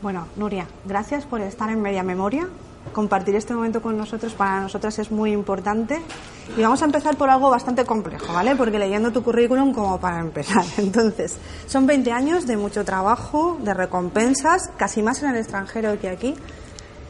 [0.00, 2.46] Bueno, Nuria, gracias por estar en Media Memoria.
[2.92, 6.00] Compartir este momento con nosotros para nosotras es muy importante.
[6.56, 8.54] Y vamos a empezar por algo bastante complejo, ¿vale?
[8.54, 10.64] Porque leyendo tu currículum como para empezar.
[10.78, 16.08] Entonces, son 20 años de mucho trabajo, de recompensas, casi más en el extranjero que
[16.08, 16.36] aquí.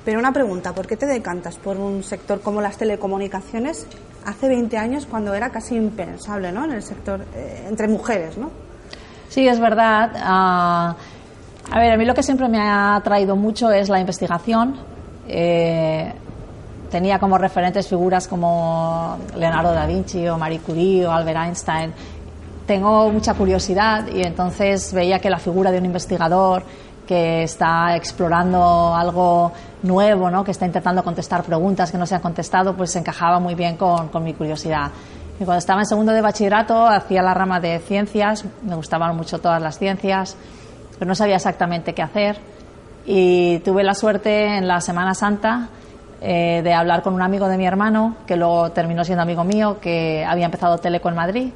[0.06, 3.86] Pero una pregunta, ¿por qué te decantas por un sector como las telecomunicaciones
[4.24, 6.64] hace 20 años cuando era casi impensable, ¿no?
[6.64, 8.50] En el sector, eh, entre mujeres, ¿no?
[9.28, 10.10] Sí, es verdad.
[10.16, 10.96] Ah,
[11.70, 14.76] a ver, a mí lo que siempre me ha atraído mucho es la investigación.
[15.28, 16.10] Eh,
[16.90, 21.92] tenía como referentes figuras como Leonardo da Vinci o Marie Curie o Albert Einstein.
[22.66, 26.62] Tengo mucha curiosidad y entonces veía que la figura de un investigador
[27.06, 30.44] que está explorando algo nuevo, ¿no?
[30.44, 34.08] que está intentando contestar preguntas que no se han contestado, pues encajaba muy bien con,
[34.08, 34.90] con mi curiosidad.
[35.38, 39.62] Cuando estaba en segundo de bachillerato hacía la rama de ciencias, me gustaban mucho todas
[39.62, 40.36] las ciencias
[40.98, 42.38] pero no sabía exactamente qué hacer.
[43.06, 45.68] Y tuve la suerte en la Semana Santa
[46.20, 49.78] eh, de hablar con un amigo de mi hermano, que luego terminó siendo amigo mío,
[49.80, 51.50] que había empezado Teleco en Madrid,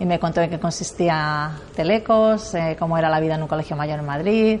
[0.00, 3.76] y me contó en qué consistía Telecos, eh, cómo era la vida en un colegio
[3.76, 4.60] mayor en Madrid.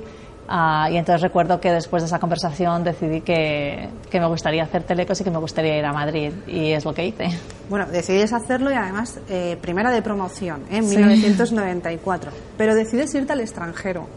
[0.52, 4.82] Ah, y entonces recuerdo que después de esa conversación decidí que, que, me gustaría hacer
[4.82, 7.28] telecos y que me gustaría ir a Madrid y es lo que hice.
[7.68, 10.96] Bueno, decides hacerlo y además eh, primera de promoción en sí.
[10.96, 14.08] 1994, pero decides irte al extranjero.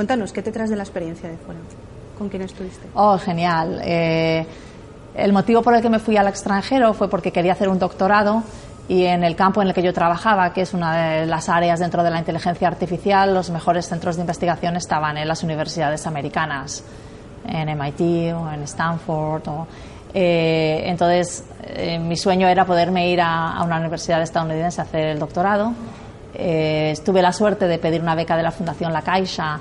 [0.00, 1.60] Cuéntanos, ¿qué te traes de la experiencia de fuera?
[2.16, 2.88] ¿Con quién estuviste?
[2.94, 3.82] Oh, genial.
[3.84, 4.46] Eh,
[5.14, 8.42] el motivo por el que me fui al extranjero fue porque quería hacer un doctorado
[8.88, 11.80] y en el campo en el que yo trabajaba, que es una de las áreas
[11.80, 16.82] dentro de la inteligencia artificial, los mejores centros de investigación estaban en las universidades americanas,
[17.46, 19.42] en MIT o en Stanford.
[20.14, 25.18] Eh, entonces, eh, mi sueño era poderme ir a, una universidad estadounidense a hacer el
[25.18, 25.74] doctorado.
[26.32, 29.60] Tuve la suerte de pedir una beca de la Fundación La Caixa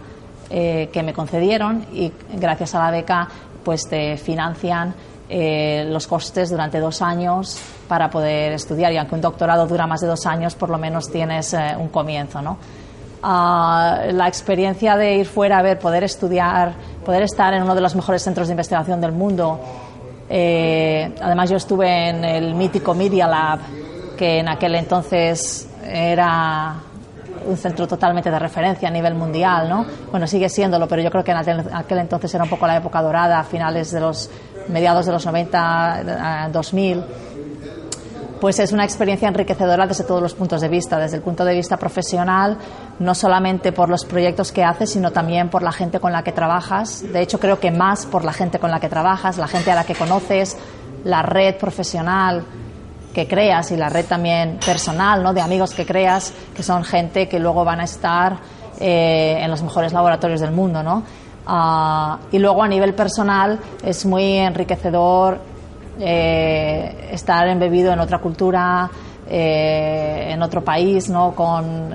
[0.50, 3.28] eh, que me concedieron y gracias a la beca
[3.64, 4.94] pues te financian
[5.32, 10.02] eh, los costes durante dos años para poder estudiar y aunque un doctorado dura más
[10.02, 12.58] de dos años por lo menos tienes eh, un comienzo ¿no?
[13.22, 16.74] Uh, la experiencia de ir fuera a ver poder estudiar
[17.06, 19.60] poder estar en uno de los mejores centros de investigación del mundo
[20.28, 23.60] eh, además yo estuve en el mítico Media Lab
[24.18, 26.76] que en aquel entonces era
[27.46, 29.86] un centro totalmente de referencia a nivel mundial, ¿no?
[30.12, 33.02] Bueno, sigue siéndolo, pero yo creo que en aquel entonces era un poco la época
[33.02, 34.30] dorada, a finales de los
[34.68, 37.04] mediados de los 90, 2000.
[38.40, 41.54] Pues es una experiencia enriquecedora desde todos los puntos de vista, desde el punto de
[41.54, 42.58] vista profesional,
[43.00, 46.32] no solamente por los proyectos que haces, sino también por la gente con la que
[46.32, 47.04] trabajas.
[47.12, 49.76] De hecho, creo que más por la gente con la que trabajas, la gente a
[49.76, 50.58] la que conoces,
[51.04, 52.46] la red profesional,
[53.14, 55.34] que creas y la red también personal, ¿no?
[55.34, 58.38] de amigos que creas, que son gente que luego van a estar
[58.80, 60.84] eh, en los mejores laboratorios del mundo.
[60.84, 61.04] ¿no?
[61.48, 65.40] Uh, y luego a nivel personal es muy enriquecedor
[66.00, 68.90] eh, estar embebido en otra cultura,
[69.28, 71.34] eh, en otro país, ¿no?
[71.36, 71.94] con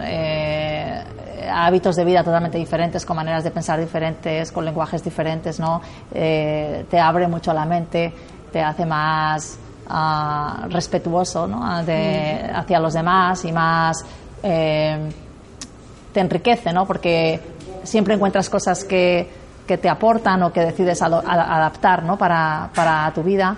[1.57, 5.61] hábitos de vida totalmente diferentes, con maneras de pensar diferentes, con lenguajes diferentes.
[5.61, 5.81] ¿no?
[6.13, 8.13] te abre mucho la mente,
[8.51, 9.59] te hace más
[9.89, 11.85] uh, respetuoso ¿no?
[11.85, 12.57] de, mm.
[12.57, 14.05] hacia los demás y más
[14.43, 15.11] eh,
[16.13, 16.87] te enriquece, ¿no?
[16.87, 17.41] porque
[17.83, 19.29] siempre encuentras cosas que,
[19.67, 22.17] que te aportan o que decides a, a, adaptar ¿no?
[22.17, 23.57] para, para tu vida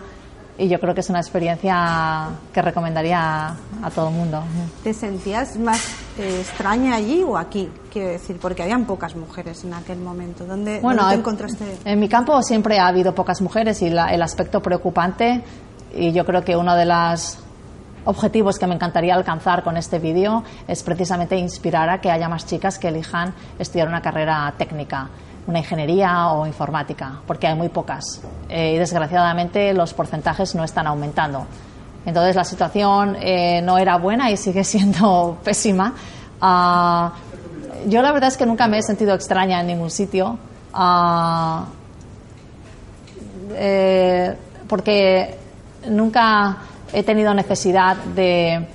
[0.59, 4.43] y yo creo que es una experiencia que recomendaría a, a todo el mundo.
[4.82, 5.81] ¿Te sentías más
[6.19, 7.69] eh, extraña allí o aquí?
[7.93, 10.47] Quiero decir, porque habían pocas mujeres en aquel momento.
[10.47, 11.78] ¿Dónde, bueno, ¿dónde te encontraste?
[11.84, 15.43] En mi campo siempre ha habido pocas mujeres y la, el aspecto preocupante
[15.95, 17.39] y yo creo que uno de los
[18.05, 22.47] objetivos que me encantaría alcanzar con este vídeo es precisamente inspirar a que haya más
[22.47, 25.09] chicas que elijan estudiar una carrera técnica,
[25.47, 30.87] una ingeniería o informática, porque hay muy pocas eh, y desgraciadamente los porcentajes no están
[30.87, 31.47] aumentando.
[32.07, 35.93] Entonces la situación eh, no era buena y sigue siendo pésima.
[36.41, 37.11] Uh,
[37.89, 40.39] yo la verdad es que nunca me he sentido extraña en ningún sitio.
[40.73, 41.65] Uh,
[43.53, 44.37] eh,
[44.69, 45.45] porque
[45.88, 46.56] nunca
[46.93, 48.67] he tenido necesidad de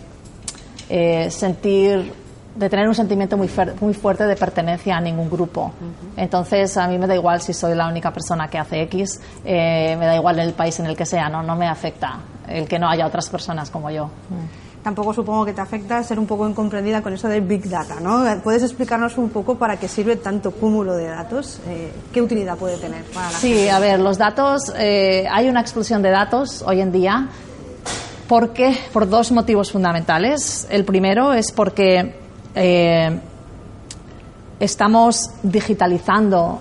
[0.90, 2.22] eh, sentir
[2.56, 3.50] de tener un sentimiento muy,
[3.80, 5.72] muy fuerte de pertenencia a ningún grupo.
[6.18, 9.96] Entonces, a mí me da igual si soy la única persona que hace X, eh,
[9.98, 12.78] me da igual el país en el que sea, no, no me afecta el que
[12.78, 14.06] no haya otras personas como yo.
[14.06, 14.61] Mm.
[14.84, 18.24] Tampoco supongo que te afecta ser un poco incomprendida con eso de Big Data, ¿no?
[18.44, 21.60] ¿Puedes explicarnos un poco para qué sirve tanto cúmulo de datos?
[21.68, 23.70] Eh, ¿Qué utilidad puede tener para la Sí, gente?
[23.72, 27.28] a ver, los datos, eh, hay una explosión de datos hoy en día.
[28.28, 28.76] ¿Por qué?
[28.92, 30.66] Por dos motivos fundamentales.
[30.72, 32.16] El primero es porque
[32.56, 33.20] eh,
[34.60, 36.60] estamos digitalizando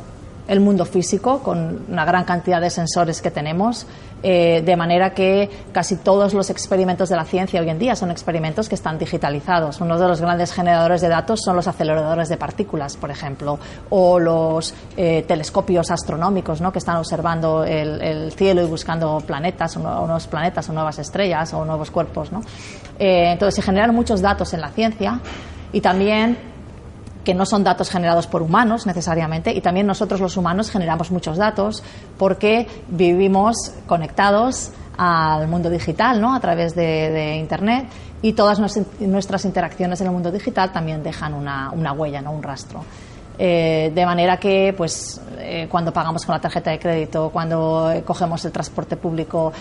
[0.48, 3.86] el mundo físico con una gran cantidad de sensores que tenemos,
[4.22, 8.10] eh, de manera que casi todos los experimentos de la ciencia hoy en día son
[8.10, 9.80] experimentos que están digitalizados.
[9.80, 13.58] Uno de los grandes generadores de datos son los aceleradores de partículas, por ejemplo,
[13.88, 16.70] o los eh, telescopios astronómicos ¿no?
[16.70, 21.90] que están observando el, cielo y buscando planetas o, planetas o nuevas estrellas o nuevos
[21.90, 22.30] cuerpos.
[22.30, 22.40] ¿no?
[22.98, 25.20] Eh, entonces se generan muchos datos en la ciencia
[25.72, 26.49] y también
[27.30, 31.36] que no son datos generados por humanos necesariamente, y también nosotros los humanos generamos muchos
[31.36, 31.80] datos
[32.18, 33.54] porque vivimos
[33.86, 36.34] conectados al mundo digital, ¿no?
[36.34, 37.86] A través de, Internet
[38.20, 42.32] y todas nuestras interacciones en el mundo digital también dejan una, una huella, ¿no?
[42.32, 42.82] Un rastro.
[43.38, 48.02] Eh, de manera que, pues, eh, cuando pagamos con la tarjeta de crédito, cuando eh,
[48.02, 49.52] cogemos el transporte público,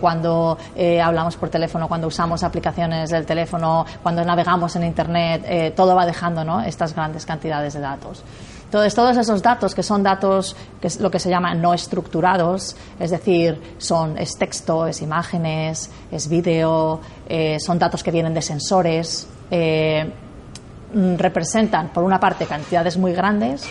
[0.00, 0.56] cuando
[1.02, 6.44] hablamos por teléfono, cuando usamos aplicaciones del teléfono, cuando navegamos en Internet, todo va dejando
[6.44, 6.62] ¿no?
[6.62, 8.24] estas grandes cantidades de datos.
[8.64, 12.76] Entonces, todos esos datos, que son datos, que es lo que se llama no estructurados,
[12.98, 17.00] es decir, son, es texto, es imágenes, es vídeo,
[17.58, 19.28] son datos que vienen de sensores,
[20.94, 23.64] representan, por una parte, cantidades muy grandes,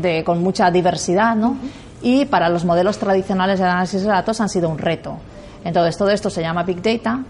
[0.00, 1.56] de, con mucha diversidad, ¿no?
[2.02, 5.18] Y para los modelos tradicionales de análisis de datos han sido un reto.
[5.64, 7.22] Entonces, todo esto se llama Big Data.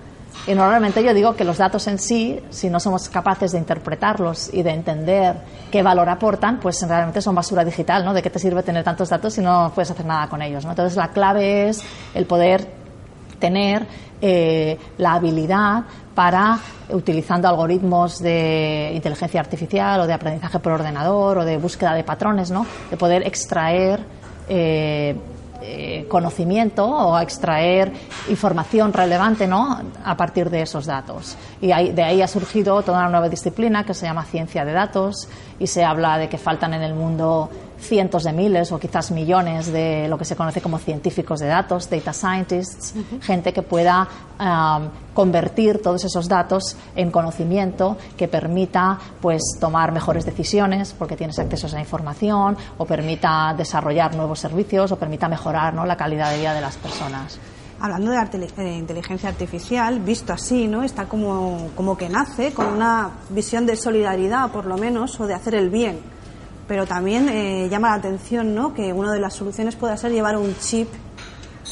[0.47, 4.53] Y normalmente yo digo que los datos en sí, si no somos capaces de interpretarlos
[4.53, 5.37] y de entender
[5.71, 8.13] qué valor aportan, pues realmente son basura digital, ¿no?
[8.13, 10.65] ¿De qué te sirve tener tantos datos si no puedes hacer nada con ellos?
[10.65, 10.71] ¿no?
[10.71, 11.83] Entonces, la clave es
[12.15, 12.69] el poder
[13.39, 13.87] tener
[14.21, 15.85] eh, la habilidad
[16.15, 16.59] para,
[16.91, 22.51] utilizando algoritmos de inteligencia artificial o de aprendizaje por ordenador o de búsqueda de patrones,
[22.51, 22.67] ¿no?
[22.91, 24.01] de poder extraer
[24.49, 25.15] eh,
[25.61, 27.93] eh, conocimiento o extraer
[28.29, 29.81] información relevante ¿no?
[30.05, 31.37] a partir de esos datos.
[31.61, 35.29] Y de ahí ha surgido toda una nueva disciplina que se llama ciencia de datos
[35.59, 37.51] y se habla de que faltan en el mundo
[37.81, 41.89] cientos de miles o quizás millones de lo que se conoce como científicos de datos,
[41.89, 44.09] data scientists, gente que pueda
[45.15, 51.67] convertir todos esos datos en conocimiento que permita pues tomar mejores decisiones porque tienes acceso
[51.67, 55.85] a esa información o permita desarrollar nuevos servicios o permita mejorar ¿no?
[55.87, 57.39] la calidad de vida de las personas.
[57.81, 60.83] Hablando de, inteligencia artificial, visto así, ¿no?
[60.83, 65.35] Está como, como que nace con una visión de solidaridad, por lo menos, o de
[65.35, 66.18] hacer el bien
[66.69, 68.75] pero también eh, llama la atención ¿no?
[68.75, 70.89] que una de las soluciones pueda ser llevar un chip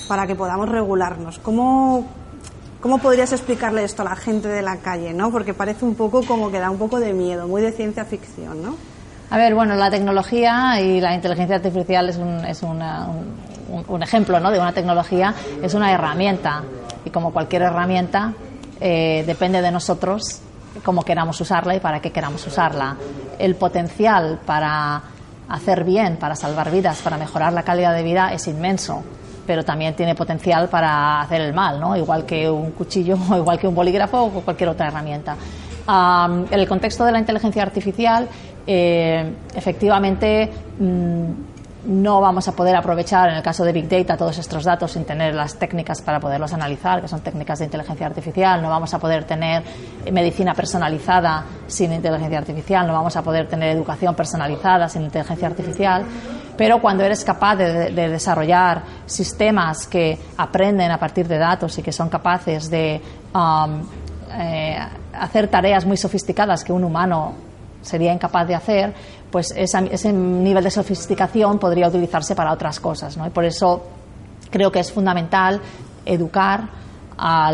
[0.09, 1.39] para que podamos regularnos.
[1.39, 2.07] ¿Cómo,
[2.81, 5.13] ¿Cómo podrías explicarle esto a la gente de la calle?
[5.13, 5.31] ¿no?
[5.31, 8.63] Porque parece un poco como que da un poco de miedo, muy de ciencia ficción.
[8.63, 8.75] ¿no?
[9.29, 12.83] A ver, bueno, la tecnología y la inteligencia artificial es un, es un,
[13.89, 14.51] un, ejemplo ¿no?
[14.51, 16.63] de una tecnología, es una herramienta
[17.05, 18.33] y como cualquier herramienta
[18.81, 20.41] eh, depende de nosotros
[20.85, 22.97] cómo queramos usarla y para qué queramos usarla.
[23.39, 25.03] El potencial para
[25.49, 29.03] hacer bien, para salvar vidas, para mejorar la calidad de vida es inmenso,
[29.47, 31.97] pero también tiene potencial para hacer el mal, ¿no?
[31.97, 35.37] igual que un cuchillo o igual que un bolígrafo o cualquier otra herramienta.
[35.89, 38.29] en el contexto de la inteligencia artificial,
[38.67, 40.51] eh, efectivamente,
[40.81, 41.56] mm,
[41.87, 45.05] no vamos a poder aprovechar, en el caso de Big Data, todos estos datos sin
[45.05, 48.61] tener las técnicas para poderlos analizar, que son técnicas de inteligencia artificial.
[48.61, 49.63] No vamos a poder tener
[50.11, 52.87] medicina personalizada sin inteligencia artificial.
[52.87, 56.05] No vamos a poder tener educación personalizada sin inteligencia artificial.
[56.57, 61.93] Pero cuando eres capaz de, desarrollar sistemas que aprenden a partir de datos y que
[61.93, 63.01] son capaces de
[63.35, 63.83] um,
[64.33, 64.79] eh,
[65.13, 67.47] hacer tareas muy sofisticadas que un humano
[67.87, 68.93] sería incapaz de hacer,
[69.31, 73.17] pues ese nivel de sofisticación podría utilizarse para otras cosas.
[73.17, 73.27] ¿no?
[73.27, 73.85] Y por eso
[74.51, 75.61] creo que es fundamental
[76.05, 76.69] educar
[77.19, 77.51] a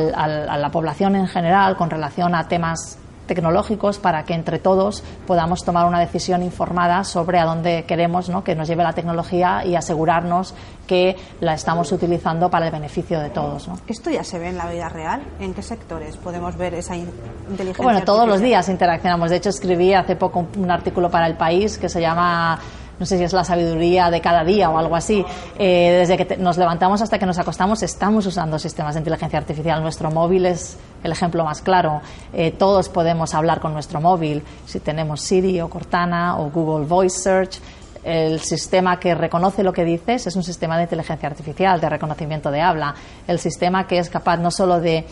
[0.59, 5.87] la población en general con relación a temas tecnológicos para que entre todos podamos tomar
[5.87, 8.45] una decisión informada sobre a dónde queremos ¿no?
[8.45, 10.55] que nos lleve la tecnología y asegurarnos
[10.87, 13.69] que la estamos utilizando para el beneficio de todos.
[13.69, 13.79] ¿no?
[13.87, 15.23] ¿Esto ya se ve en la vida real?
[15.41, 17.85] ¿En qué sectores podemos ver esa inteligencia?
[17.85, 19.31] Bueno, todos los días interaccionamos.
[19.31, 22.59] De hecho, escribí hace poco un artículo para El País que se llama
[22.99, 25.25] no sé si es la sabiduría de cada día o algo así.
[25.59, 29.83] Eh, desde que nos levantamos hasta que nos acostamos estamos usando sistemas de inteligencia artificial.
[29.83, 32.01] Nuestro móvil es el ejemplo más claro.
[32.33, 37.19] Eh, todos podemos hablar con nuestro móvil si tenemos Siri o Cortana o Google Voice
[37.21, 37.61] Search.
[38.05, 42.51] El sistema que reconoce lo que dices es un sistema de inteligencia artificial, de reconocimiento
[42.51, 42.95] de habla.
[43.29, 45.05] El sistema que es capaz no solo de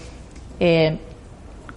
[0.58, 0.98] eh,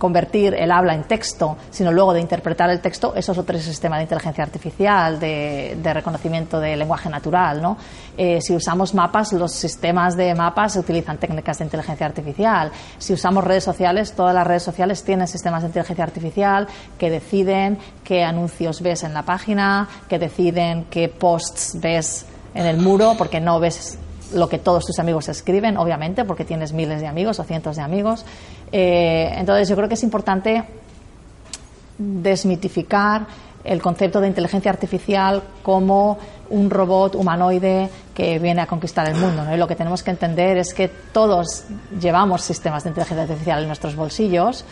[0.03, 3.95] convertir el habla en texto, sino luego de interpretar el texto, eso es otro sistema
[3.95, 7.62] de inteligencia artificial, de, reconocimiento de lenguaje natural.
[7.62, 7.77] ¿no?
[8.17, 12.69] Eh, si usamos mapas, los sistemas de mapas utilizan técnicas de inteligencia artificial.
[12.98, 16.67] Si usamos redes sociales, todas las redes sociales tienen sistemas de inteligencia artificial
[16.98, 22.75] que deciden qué anuncios ves en la página, que deciden qué posts ves en el
[22.75, 23.98] muro, porque no ves
[24.33, 27.83] lo que todos tus amigos escriben, obviamente, porque tienes miles de amigos o cientos de
[27.83, 28.25] amigos.
[28.75, 30.63] Eh, entonces, yo creo que es importante
[31.96, 33.27] desmitificar
[33.63, 36.18] el concepto de inteligencia artificial como
[36.50, 39.46] un robot humanoide que viene a conquistar el mundo.
[39.53, 41.65] Y lo que tenemos que entender es que todos
[42.01, 44.65] llevamos sistemas de inteligencia artificial en nuestros bolsillos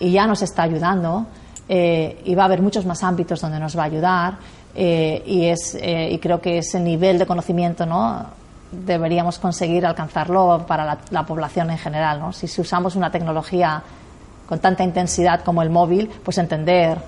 [0.00, 1.26] y ya nos está ayudando
[1.68, 4.38] eh, y va a haber muchos más ámbitos donde nos va a ayudar
[4.74, 8.26] eh, y, es, y creo que ese nivel de conocimiento ¿no?
[8.72, 12.18] Deberíamos conseguir alcanzarlo para la, población en general.
[12.18, 12.32] ¿no?
[12.32, 13.82] Si, usamos una tecnología
[14.48, 16.98] con tanta intensidad como el móvil, pues entender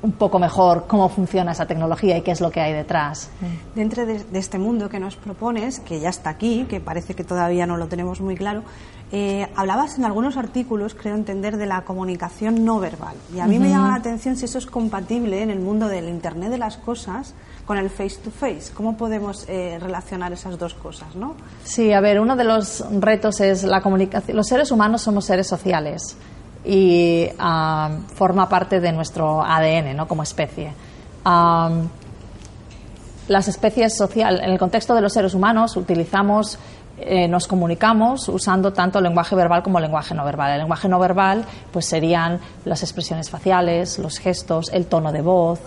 [0.00, 3.30] un poco mejor cómo funciona esa tecnología y qué es lo que hay detrás.
[3.74, 7.66] Dentro de, este mundo que nos propones, que ya está aquí, que parece que todavía
[7.66, 8.62] no lo tenemos muy claro,
[9.10, 13.16] eh, hablabas en algunos artículos, creo entender, de la comunicación no verbal.
[13.34, 16.08] Y a mí me llama la atención si eso es compatible en el mundo del
[16.08, 17.34] Internet de las Cosas
[17.68, 18.72] con el face to face.
[18.72, 21.14] ¿Cómo podemos eh, relacionar esas dos cosas?
[21.14, 21.34] ¿no?
[21.64, 24.38] Sí, a ver, uno de los retos es la comunicación.
[24.38, 26.16] Los seres humanos somos seres sociales
[26.64, 27.28] y
[28.14, 30.08] forma parte de nuestro ADN ¿no?
[30.08, 30.72] como especie.
[33.28, 36.58] las especies sociales, en el contexto de los seres humanos, utilizamos
[37.00, 40.52] eh, nos comunicamos usando tanto lenguaje verbal como lenguaje no verbal.
[40.52, 45.60] El lenguaje no verbal pues serían las expresiones faciales, los gestos, el tono de voz,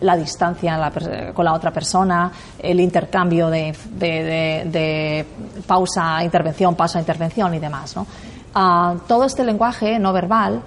[0.00, 0.90] la distancia
[1.34, 5.26] con la otra persona, el intercambio de,
[5.66, 7.94] pausa a intervención, pausa a intervención y demás.
[8.54, 10.62] Ah, todo este lenguaje no verbal,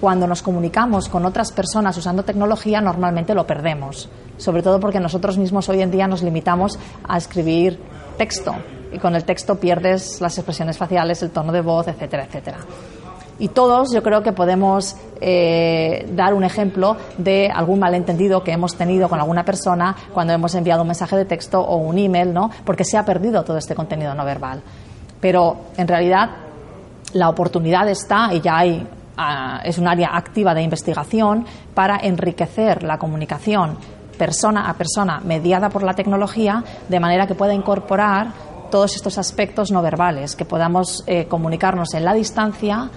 [0.00, 4.08] cuando nos comunicamos con otras personas usando tecnología, normalmente lo perdemos.
[4.36, 7.78] Sobre todo porque nosotros mismos hoy en día nos limitamos a escribir
[8.18, 8.54] texto
[8.92, 12.58] y con el texto pierdes las expresiones faciales, el tono de voz, etcétera, etcétera.
[13.38, 18.76] Y todos yo creo que podemos eh, dar un ejemplo de algún malentendido que hemos
[18.76, 22.50] tenido con alguna persona cuando hemos enviado un mensaje de texto o un email, ¿no?
[22.64, 24.62] Porque se ha perdido todo este contenido no verbal.
[25.20, 26.30] Pero en realidad
[27.12, 28.86] la oportunidad está y ya hay
[29.16, 33.76] ah, es un área activa de investigación para enriquecer la comunicación
[34.18, 38.28] persona a persona mediada por la tecnología de manera que pueda incorporar
[38.70, 42.88] todos estos aspectos no verbales, que podamos eh, comunicarnos en la distancia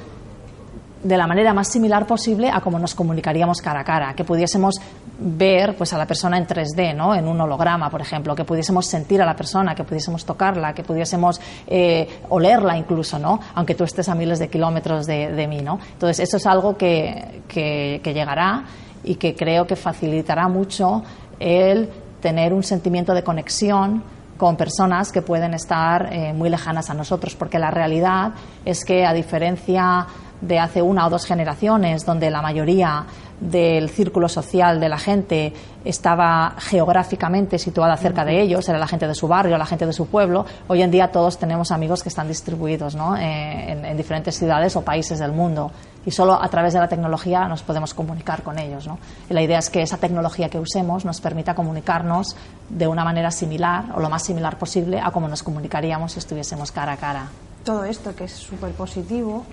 [1.06, 4.74] de la manera más similar posible a como nos comunicaríamos cara a cara, que pudiésemos
[5.20, 7.14] ver pues a la persona en 3D, ¿no?
[7.14, 10.84] en un holograma, por ejemplo, que pudiésemos sentir a la persona, que pudiésemos tocarla, que
[10.84, 13.40] pudiésemos eh, olerla incluso, ¿no?
[13.54, 15.62] aunque tú estés a miles de kilómetros de, mí.
[15.62, 15.78] ¿no?
[15.94, 18.64] Entonces, eso es algo que, que, llegará
[19.04, 21.04] y que creo que facilitará mucho
[21.40, 21.88] el
[22.20, 24.02] tener un sentimiento de conexión
[24.38, 28.34] con personas que pueden estar eh, muy lejanas a nosotros, porque la realidad
[28.66, 30.08] es que, a diferencia
[30.42, 33.06] de hace una o dos generaciones, donde la mayoría
[33.40, 39.08] del círculo social de la gente estaba geográficamente situada cerca de ellos, era la gente
[39.08, 40.46] de su barrio, la gente de su pueblo.
[40.68, 43.16] Hoy en día todos tenemos amigos que están distribuidos ¿no?
[43.18, 45.72] Eh, en, diferentes ciudades o países del mundo
[46.06, 48.88] y solo a través de la tecnología nos podemos comunicar con ellos.
[48.88, 48.98] ¿no?
[49.30, 52.36] Y la idea es que esa tecnología que usemos nos permita comunicarnos
[52.70, 56.72] de una manera similar o lo más similar posible a como nos comunicaríamos si estuviésemos
[56.72, 57.28] cara a cara.
[57.64, 59.46] Todo esto que es súper positivo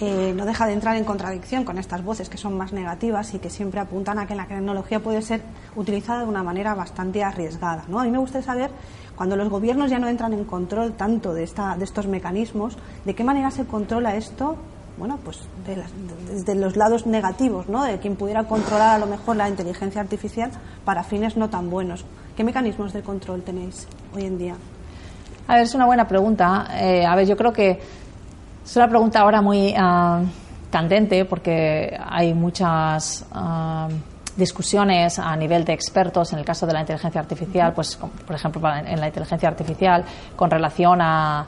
[0.00, 3.38] eh, no deja de entrar en contradicción con estas voces que son más negativas y
[3.38, 5.42] que siempre apuntan a que la tecnología puede ser
[5.76, 7.84] utilizada de una manera bastante arriesgada.
[7.88, 8.00] ¿no?
[8.00, 8.70] A mí me gustaría saber,
[9.14, 13.14] cuando los gobiernos ya no entran en control tanto de, esta, de estos mecanismos, de
[13.14, 14.56] qué manera se controla esto
[14.96, 15.40] bueno, pues
[16.30, 17.82] desde los lados negativos, ¿no?
[17.82, 20.52] De quien pudiera controlar a lo mejor la inteligencia artificial
[20.84, 22.04] para fines no tan buenos.
[22.36, 24.54] ¿Qué mecanismos de control tenéis hoy en día?
[25.48, 26.68] A ver, es una buena pregunta.
[26.80, 27.80] Eh, a ver, yo creo que
[28.64, 30.22] es una pregunta ahora muy ah,
[30.70, 33.88] candente porque hay muchas ah,
[34.36, 38.62] discusiones a nivel de expertos en el caso de la inteligencia artificial, pues por ejemplo
[38.74, 40.04] en la inteligencia artificial
[40.34, 41.46] con relación a,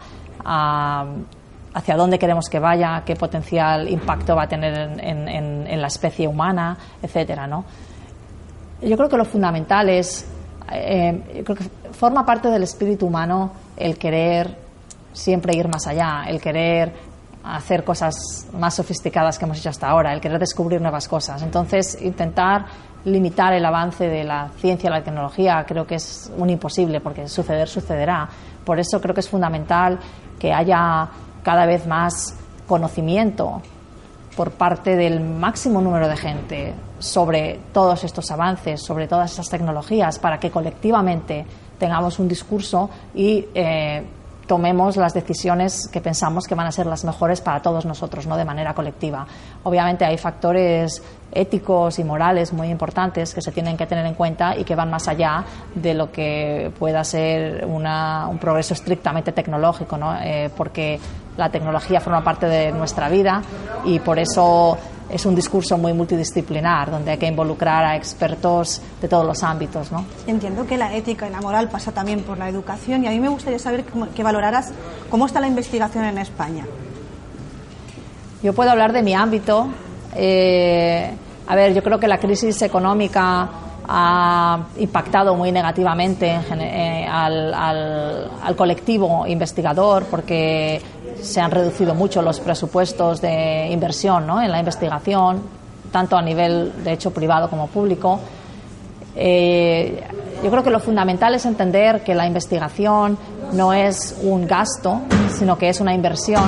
[1.75, 6.77] hacia dónde queremos que vaya, qué potencial impacto va a tener en, la especie humana,
[7.03, 7.65] etcétera, ¿no?
[8.81, 10.27] Yo creo que lo fundamental es,
[10.73, 14.66] eh, creo que forma parte del espíritu humano el querer
[15.17, 16.93] siempre ir más allá, el querer
[17.43, 21.43] hacer cosas más sofisticadas que hemos hecho hasta ahora, el querer descubrir nuevas cosas.
[21.43, 22.67] Entonces, intentar
[23.05, 27.29] limitar el avance de la ciencia y la tecnología creo que es un imposible, porque
[27.29, 28.29] suceder sucederá.
[28.65, 29.99] Por eso creo que es fundamental
[30.39, 31.09] que haya
[31.43, 33.63] cada vez más conocimiento
[34.37, 40.19] por parte del máximo número de gente sobre todos estos avances, sobre todas esas tecnologías,
[40.19, 41.47] para que colectivamente
[41.79, 44.05] tengamos un discurso y eh,
[44.47, 48.37] tomemos las decisiones que pensamos que van a ser las mejores para todos nosotros, no
[48.37, 49.27] de manera colectiva.
[49.65, 54.57] Obviamente hay factores éticos y morales muy importantes que se tienen que tener en cuenta
[54.57, 60.17] y que van más allá de lo que pueda ser un progreso estrictamente tecnológico, ¿no?
[60.21, 60.99] Eh, porque
[61.37, 63.43] la tecnología forma parte de nuestra vida
[63.85, 64.79] y por eso
[65.11, 69.93] es un discurso muy multidisciplinar, donde hay que involucrar a expertos de todos los ámbitos.
[69.93, 70.05] ¿no?
[70.27, 73.21] Entiendo que la ética y la moral pasa también por la educación y a mí
[73.21, 74.73] me gustaría saber que valoraras
[75.11, 76.65] cómo está la investigación en España.
[78.43, 79.69] Yo puedo hablar de mi ámbito.
[80.15, 81.11] Eh,
[81.47, 83.49] a ver, yo creo que la crisis económica
[83.89, 90.81] ha impactado muy negativamente eh, al, al, colectivo investigador porque
[91.23, 94.41] se han reducido mucho los presupuestos de inversión ¿no?
[94.41, 95.43] en la investigación,
[95.91, 98.21] tanto a nivel, de hecho, privado como público.
[99.15, 100.03] Eh,
[100.43, 103.17] yo creo que lo fundamental es entender que la investigación
[103.53, 105.01] no es un gasto,
[105.39, 106.45] sino que es una inversión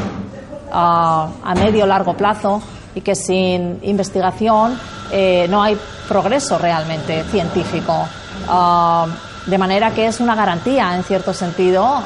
[0.72, 2.60] ah, a medio largo plazo
[2.94, 4.78] y que sin investigación
[5.10, 8.06] eh, no hay progreso realmente científico.
[8.48, 9.06] Ah,
[9.48, 12.02] de manera que es una garantía, en cierto sentido,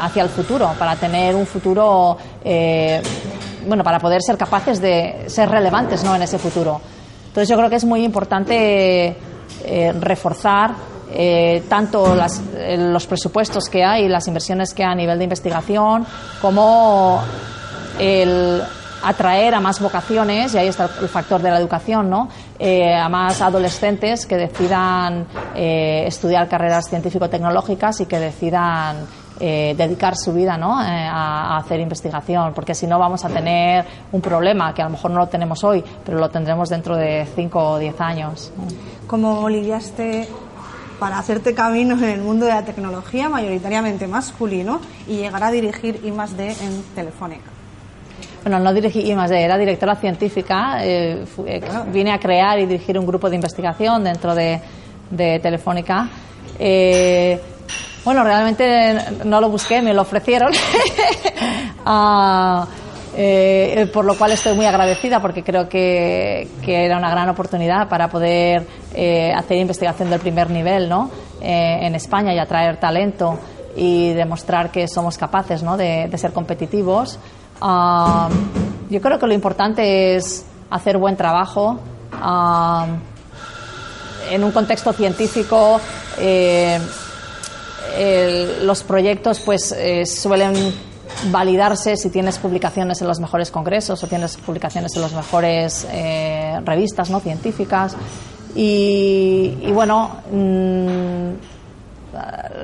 [0.00, 3.02] hacia el futuro, para tener un futuro, eh,
[3.66, 6.14] bueno, para poder ser capaces de ser relevantes ¿no?
[6.14, 6.80] en ese futuro.
[7.26, 9.16] Entonces yo creo que es muy importante
[9.64, 10.74] eh, reforzar
[11.12, 16.06] eh, tanto los presupuestos que hay, las inversiones que hay a nivel de investigación,
[16.40, 17.20] como
[17.98, 18.62] el
[19.04, 22.28] atraer a más vocaciones, y ahí está el factor de la educación, ¿no?
[22.58, 29.06] Eh, a más adolescentes que decidan eh, estudiar carreras científico-tecnológicas y que decidan
[29.40, 30.78] eh, dedicar su vida ¿no?
[30.78, 35.10] a, hacer investigación, porque si no vamos a tener un problema que a lo mejor
[35.10, 38.52] no lo tenemos hoy, pero lo tendremos dentro de 5 o 10 años.
[39.08, 40.28] ¿Cómo lidiaste
[41.00, 46.00] para hacerte camino en el mundo de la tecnología, mayoritariamente masculino, y llegar a dirigir
[46.04, 47.53] I +D en Telefónica?
[48.44, 51.60] Bueno, no dirigí I+D, era directora científica, eh, eh,
[51.90, 54.60] vine a crear y dirigir un grupo de investigación dentro de,
[55.16, 56.08] Telefónica.
[56.58, 57.40] Eh,
[58.04, 60.52] bueno, realmente no lo busqué, me lo ofrecieron,
[61.86, 62.66] ah,
[63.92, 68.66] por lo cual estoy muy agradecida porque creo que, era una gran oportunidad para poder
[69.34, 71.10] hacer investigación del primer nivel ¿no?
[71.40, 73.38] en España y atraer talento
[73.74, 75.78] y demostrar que somos capaces ¿no?
[75.78, 77.18] de ser competitivos.
[77.60, 81.78] Yo creo que lo importante es hacer buen trabajo.
[84.30, 85.80] En un contexto científico,
[87.96, 90.54] eh, los proyectos pues eh, suelen
[91.30, 96.60] validarse si tienes publicaciones en los mejores congresos o tienes publicaciones en las mejores eh,
[96.64, 97.96] revistas no científicas
[98.54, 101.53] y, bueno mm,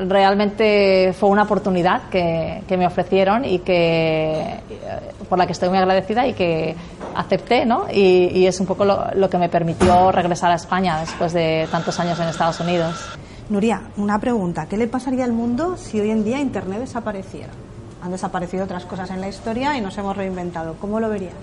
[0.08, 4.58] realmente fue una oportunidad que, me ofrecieron y que
[5.28, 6.74] por la que estoy muy agradecida y que
[7.14, 7.86] acepté, ¿no?
[7.92, 12.18] Y, es un poco lo, que me permitió regresar a España después de tantos años
[12.20, 12.96] en Estados Unidos.
[13.48, 14.66] Nuria, una pregunta.
[14.66, 17.50] ¿Qué le pasaría al mundo si hoy en día Internet desapareciera?
[18.02, 20.76] Han desaparecido otras cosas en la historia y nos hemos reinventado.
[20.80, 21.34] ¿Cómo lo verías?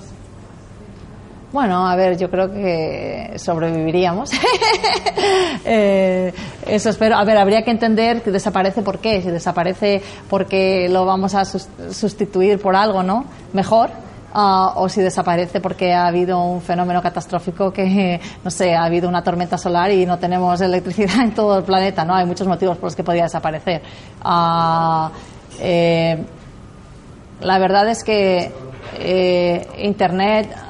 [1.52, 4.32] Bueno, a ver, yo creo que sobreviviríamos.
[5.70, 6.34] Eh,
[6.66, 7.18] eso espero.
[7.18, 9.22] A ver, habría que entender que desaparece por qué.
[9.22, 13.26] Si desaparece porque lo vamos a sustituir por algo, ¿no?
[13.52, 13.90] Mejor.
[14.34, 19.10] Ah, o si desaparece porque ha habido un fenómeno catastrófico que, no sé, ha habido
[19.10, 22.16] una tormenta solar y no tenemos electricidad en todo el planeta, ¿no?
[22.16, 23.82] Hay muchos motivos por los que podría desaparecer.
[25.60, 26.26] Eh,
[27.42, 28.52] la verdad es que
[29.00, 30.66] eh, Internet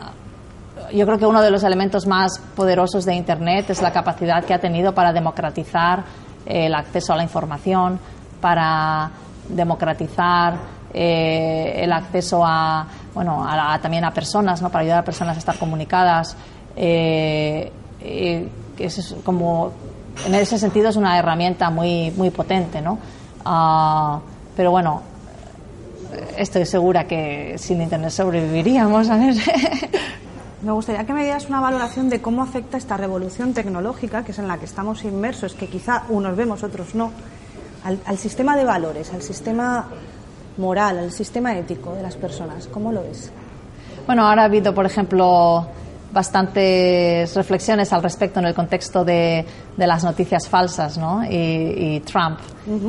[0.94, 4.54] yo creo que uno de los elementos más poderosos de Internet es la capacidad que
[4.54, 6.04] ha tenido para democratizar
[6.46, 8.00] eh, el acceso a la información,
[8.40, 9.12] para
[9.50, 10.56] democratizar
[10.94, 13.46] eh, el acceso a, bueno,
[13.82, 14.70] también a personas, ¿no?
[14.70, 16.36] para ayudar a personas a estar comunicadas.
[16.76, 17.72] Eh,
[18.78, 19.72] es como,
[20.26, 22.82] en ese sentido es una herramienta muy, muy potente.
[22.82, 22.98] ¿no?
[23.44, 24.20] Ah,
[24.56, 25.02] pero bueno,
[26.38, 29.10] estoy segura que sin Internet sobreviviríamos.
[29.10, 29.36] A ver.
[30.62, 34.40] Me gustaría que me dieras una valoración de cómo afecta esta revolución tecnológica, que es
[34.40, 37.12] en la que estamos inmersos, que quizá unos vemos, otros no,
[37.84, 39.88] al, sistema de valores, al sistema
[40.58, 42.68] moral, al sistema ético de las personas.
[42.68, 43.32] ¿Cómo lo ves?
[44.08, 45.68] Bueno, ahora ha habido, por ejemplo,
[46.12, 49.46] bastantes reflexiones al respecto en el contexto de,
[49.78, 51.24] las noticias falsas ¿no?
[51.30, 52.40] y, Trump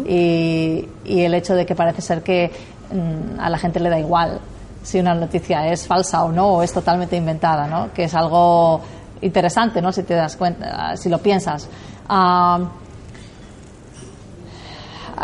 [0.06, 2.50] y, el hecho de que parece ser que
[2.90, 4.40] mm, a la gente le da igual
[4.82, 7.92] si una noticia es falsa o no, o es totalmente inventada, ¿no?
[7.92, 8.80] Que es algo
[9.20, 9.92] interesante, ¿no?
[9.92, 11.68] Si te das cuenta, si lo piensas.
[12.08, 12.70] a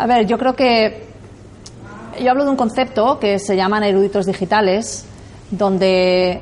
[0.07, 1.05] ver, yo creo que
[2.21, 5.05] yo hablo de un concepto que se llaman eruditos digitales,
[5.51, 6.41] donde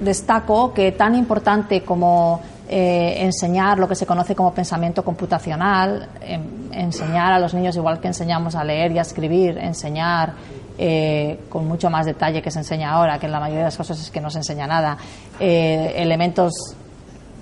[0.00, 6.72] destaco que tan importante como eh, enseñar lo que se conoce como pensamiento computacional, em,
[6.72, 10.34] enseñar a los niños igual que enseñamos a leer y a escribir, enseñar
[10.82, 13.76] eh, con mucho más detalle que se enseña ahora, que en la mayoría de las
[13.76, 14.96] cosas es que no se enseña nada,
[15.38, 16.52] eh, elementos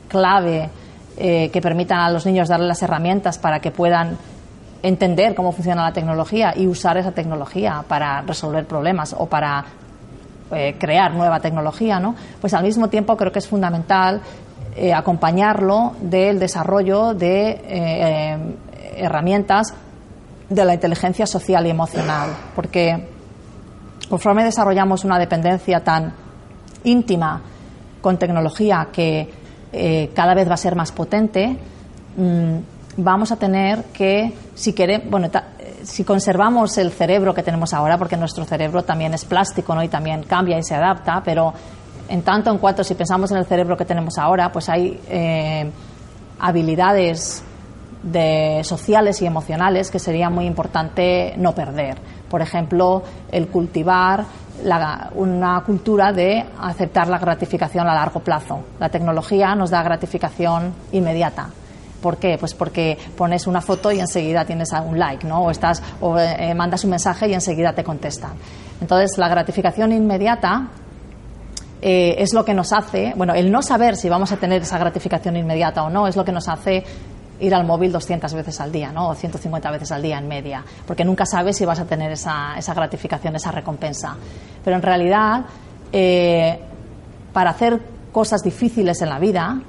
[0.08, 0.70] clave
[1.18, 4.16] que permitan a los niños darle las herramientas para que puedan
[4.84, 9.64] entender cómo funciona la tecnología y usar esa tecnología para resolver problemas o para
[10.78, 12.14] crear nueva tecnología, ¿no?
[12.40, 14.22] Pues al mismo tiempo creo que es fundamental
[14.80, 18.36] eh, acompañarlo del desarrollo de eh, eh,
[18.96, 19.74] herramientas
[20.48, 23.08] de la inteligencia social y emocional, porque
[24.08, 26.12] conforme desarrollamos una dependencia tan
[26.84, 27.40] íntima
[28.00, 29.28] con tecnología que
[30.14, 31.56] cada vez va a ser más potente,
[32.16, 32.56] mm,
[32.98, 35.28] vamos a tener que, si queremos, bueno,
[35.82, 39.82] si conservamos el cerebro que tenemos ahora, porque nuestro cerebro también es plástico ¿no?
[39.82, 41.52] y también cambia y se adapta, pero
[42.08, 45.70] en tanto en cuanto si pensamos en el cerebro que tenemos ahora, pues hay eh,
[46.40, 47.44] habilidades
[48.02, 51.98] de sociales y emocionales que sería muy importante no perder.
[52.28, 54.24] Por ejemplo, el cultivar
[55.14, 58.60] una cultura de aceptar la gratificación a largo plazo.
[58.80, 61.48] La tecnología nos da gratificación inmediata.
[62.02, 62.38] ¿Por qué?
[62.38, 65.42] Pues porque pones una foto y enseguida tienes un like, ¿no?
[65.42, 68.32] O, estás, o eh, mandas un mensaje y enseguida te contestan.
[68.80, 70.68] Entonces, la gratificación inmediata
[71.82, 74.78] eh, es lo que nos hace, bueno, el no saber si vamos a tener esa
[74.78, 76.84] gratificación inmediata o no es lo que nos hace
[77.40, 79.10] ir al móvil 200 veces al día, ¿no?
[79.10, 82.56] O 150 veces al día en media, porque nunca sabes si vas a tener esa,
[82.56, 84.16] esa gratificación, esa recompensa.
[84.64, 85.44] Pero en realidad,
[85.92, 86.58] eh,
[87.32, 87.80] para hacer
[88.12, 89.60] cosas difíciles en la vida,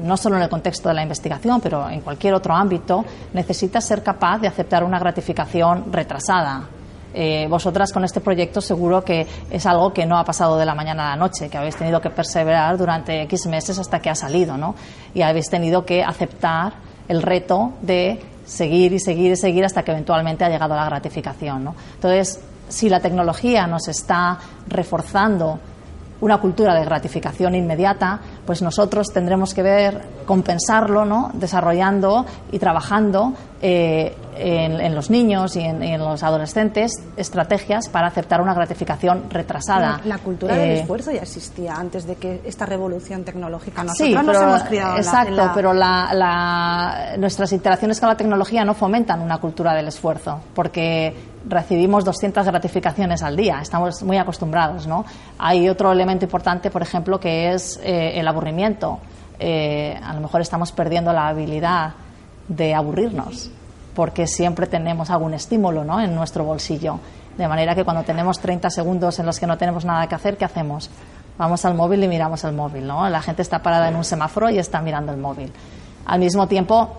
[0.00, 4.02] no solo en el contexto de la investigación, pero en cualquier otro ámbito, necesitas ser
[4.02, 6.68] capaz de aceptar una gratificación retrasada,
[7.18, 10.74] eh, vosotras con este proyecto seguro que es algo que no ha pasado de la
[10.74, 14.14] mañana a la noche, que habéis tenido que perseverar durante X meses hasta que ha
[14.14, 14.74] salido, ¿no?
[15.14, 16.74] Y habéis tenido que aceptar
[17.08, 21.64] el reto de seguir y seguir y seguir hasta que eventualmente ha llegado la gratificación,
[21.64, 21.74] ¿no?
[21.94, 24.38] Entonces, si la tecnología nos está
[24.68, 25.58] reforzando
[26.20, 31.30] una cultura de gratificación inmediata, pues nosotros tendremos que ver compensarlo, ¿no?
[31.34, 38.54] desarrollando y trabajando eh, en, los niños y en, los adolescentes estrategias para aceptar una
[38.54, 40.00] gratificación retrasada.
[40.04, 44.26] La, cultura del eh, esfuerzo ya existía antes de que esta revolución tecnológica nosotros sí,
[44.26, 45.72] nos hemos criado exacto, pero
[47.18, 51.14] nuestras interacciones con la tecnología no fomentan una cultura del esfuerzo, porque
[51.48, 55.04] recibimos 200 gratificaciones al día, estamos muy acostumbrados, ¿no?
[55.38, 58.98] Hay otro elemento importante, por ejemplo, que es eh, el aburrimiento.
[59.38, 61.94] Eh, a lo mejor estamos perdiendo la habilidad
[62.48, 63.50] de aburrirnos,
[63.96, 65.98] porque siempre tenemos algún estímulo ¿no?
[66.00, 67.00] en nuestro bolsillo.
[67.36, 70.36] De manera que cuando tenemos 30 segundos en los que no tenemos nada que hacer,
[70.36, 70.90] ¿qué hacemos?
[71.38, 73.08] Vamos al móvil y miramos el móvil, ¿no?
[73.08, 75.50] La gente está parada en un semáforo y está mirando el móvil.
[76.06, 76.98] Al mismo tiempo,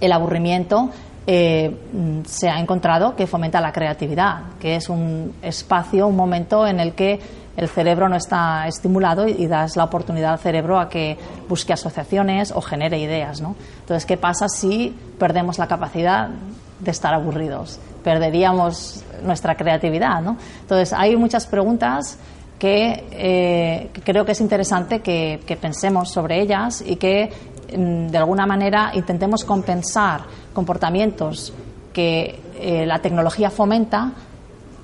[0.00, 0.90] el aburrimiento
[1.26, 1.76] eh,
[2.26, 6.94] se ha encontrado que fomenta la creatividad, que es un espacio, un momento en el
[6.94, 7.20] que
[7.56, 12.50] el cerebro no está estimulado y, das la oportunidad al cerebro a que busque asociaciones
[12.52, 13.40] o genere ideas.
[13.40, 13.54] ¿no?
[13.80, 16.30] Entonces, ¿qué pasa si perdemos la capacidad
[16.80, 17.78] de estar aburridos?
[18.02, 20.22] Perderíamos nuestra creatividad.
[20.22, 20.36] ¿no?
[20.62, 22.18] Entonces, hay muchas preguntas
[22.58, 27.30] que, eh, creo que es interesante que, pensemos sobre ellas y que
[27.76, 31.52] mm, de alguna manera intentemos compensar comportamientos
[31.92, 34.12] que eh, la tecnología fomenta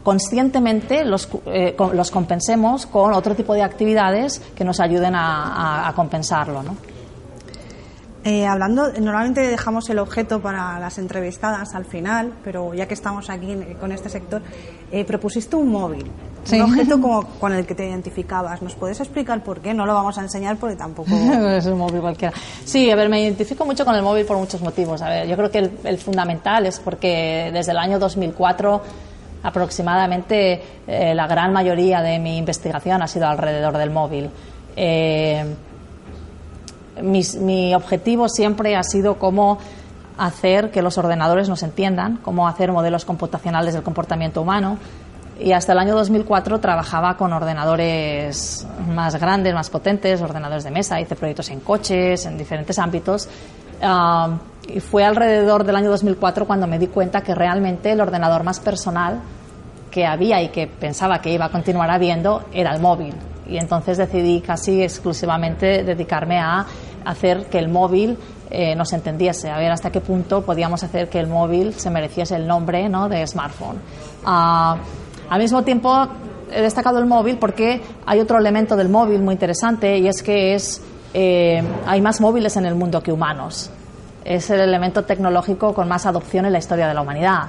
[0.08, 6.62] conscientemente los, eh, los, compensemos con otro tipo de actividades que nos ayuden a, compensarlo.
[6.62, 6.76] ¿no?
[8.24, 13.28] Eh, hablando, normalmente dejamos el objeto para las entrevistadas al final, pero ya que estamos
[13.28, 14.40] aquí con este sector,
[14.90, 16.10] eh, propusiste un móvil,
[16.52, 18.62] un objeto como con el que te identificabas.
[18.62, 19.74] ¿Nos puedes explicar por qué?
[19.74, 21.10] No lo vamos a enseñar porque tampoco.
[21.12, 22.32] es un móvil cualquiera.
[22.64, 25.02] Sí, a ver, me identifico mucho con el móvil por muchos motivos.
[25.02, 29.07] A ver, yo creo que el, el fundamental es porque desde el año 2004
[29.42, 34.30] aproximadamente eh, la gran mayoría de mi investigación ha sido alrededor del móvil.
[34.76, 35.54] Eh,
[37.02, 39.58] mi objetivo siempre ha sido cómo
[40.18, 44.76] hacer que los ordenadores nos entiendan, cómo hacer modelos computacionales del comportamiento humano.
[45.40, 51.00] Y hasta el año 2004 trabajaba con ordenadores más grandes, más potentes, ordenadores de mesa,
[51.00, 53.28] hice proyectos en coches, en diferentes ámbitos.
[53.80, 54.36] Ah,
[54.68, 58.60] y fue alrededor del año 2004 cuando me di cuenta que realmente el ordenador más
[58.60, 59.20] personal
[59.90, 63.14] que había y que pensaba que iba a continuar habiendo era el móvil.
[63.46, 66.66] Y entonces decidí casi exclusivamente dedicarme a
[67.04, 68.18] hacer que el móvil
[68.50, 72.36] eh, nos entendiese, a ver hasta qué punto podíamos hacer que el móvil se mereciese
[72.36, 73.08] el nombre ¿no?
[73.08, 73.78] de smartphone.
[74.24, 74.76] Ah,
[75.30, 76.06] al mismo tiempo,
[76.50, 80.54] he destacado el móvil porque hay otro elemento del móvil muy interesante y es que
[80.54, 80.82] es,
[81.14, 83.70] eh, hay más móviles en el mundo que humanos.
[84.24, 87.48] Es el elemento tecnológico con más adopción en la historia de la humanidad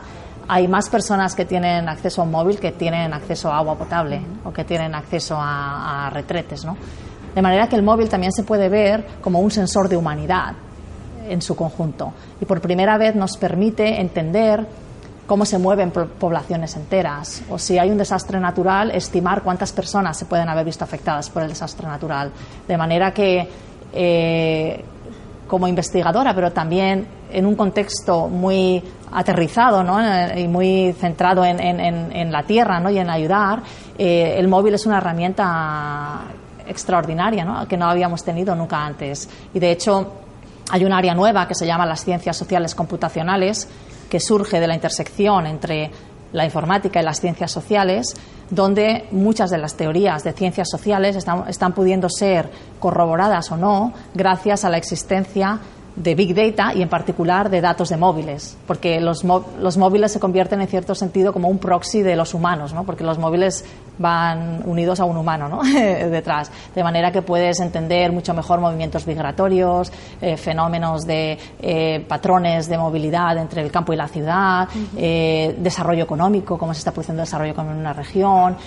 [0.52, 4.20] hay más personas que tienen acceso a un móvil que tienen acceso a agua potable
[4.44, 6.76] o que tienen acceso a, retretes, ¿no?
[7.36, 10.54] De manera que el móvil también se puede ver como un sensor de humanidad
[11.28, 14.66] en su conjunto y por primera vez nos permite entender
[15.28, 20.26] cómo se mueven poblaciones enteras o si hay un desastre natural, estimar cuántas personas se
[20.26, 22.32] pueden haber visto afectadas por el desastre natural.
[22.68, 23.48] De manera que
[23.94, 24.84] eh,
[25.50, 28.82] como investigadora, pero también en un contexto muy
[29.12, 30.00] aterrizado ¿no?
[30.38, 32.90] y muy centrado en, la tierra ¿no?
[32.92, 33.64] y en ayudar,
[33.98, 36.22] eh, el móvil es una herramienta
[36.68, 37.68] extraordinaria ¿no?
[37.68, 39.28] que no habíamos tenido nunca antes.
[39.54, 40.14] Y de hecho
[40.72, 43.68] hay un área nueva que se llama las ciencias sociales computacionales
[44.08, 45.92] que surge de la intersección entre
[46.34, 48.16] la informática y las ciencias sociales,
[48.50, 54.66] donde muchas de las teorías de ciencias sociales están, pudiendo ser corroboradas o no gracias
[54.66, 55.60] a la existencia
[55.96, 60.20] de Big Data y en particular de datos de móviles, porque los, los, móviles se
[60.20, 62.84] convierten en cierto sentido como un proxy de los humanos, ¿no?
[62.84, 63.66] porque los móviles
[63.98, 65.62] van unidos a un humano ¿no?
[65.64, 72.70] detrás, de manera que puedes entender mucho mejor movimientos migratorios, eh, fenómenos de eh, patrones
[72.70, 77.22] de movilidad entre el campo y la ciudad, eh, desarrollo económico, cómo se está produciendo
[77.22, 78.58] el desarrollo económico en una región,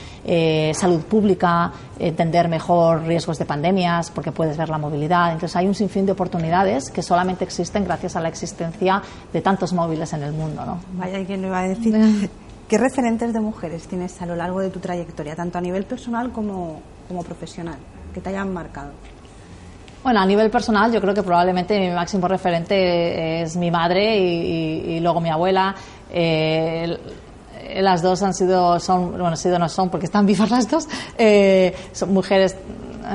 [0.74, 5.32] salud pública, entender mejor riesgos de pandemias, porque puedes ver la movilidad.
[5.32, 9.72] Entonces hay un sinfín de oportunidades que solamente existen gracias a la existencia de tantos
[9.72, 10.64] móviles en el mundo.
[10.64, 10.80] ¿no?
[10.94, 12.30] Vaya, ¿quién lo iba a decir?
[12.68, 16.32] ¿Qué referentes de mujeres tienes a lo largo de tu trayectoria, tanto a nivel personal
[16.32, 17.76] como, como profesional,
[18.14, 18.92] que te hayan marcado?
[20.02, 25.00] Bueno, a nivel personal yo creo que probablemente mi máximo referente es mi madre y,
[25.00, 25.74] luego mi abuela.
[26.10, 26.98] Eh,
[27.76, 31.74] las dos han sido, son, bueno, sido no son porque están vivas las dos, eh,
[31.92, 32.56] son mujeres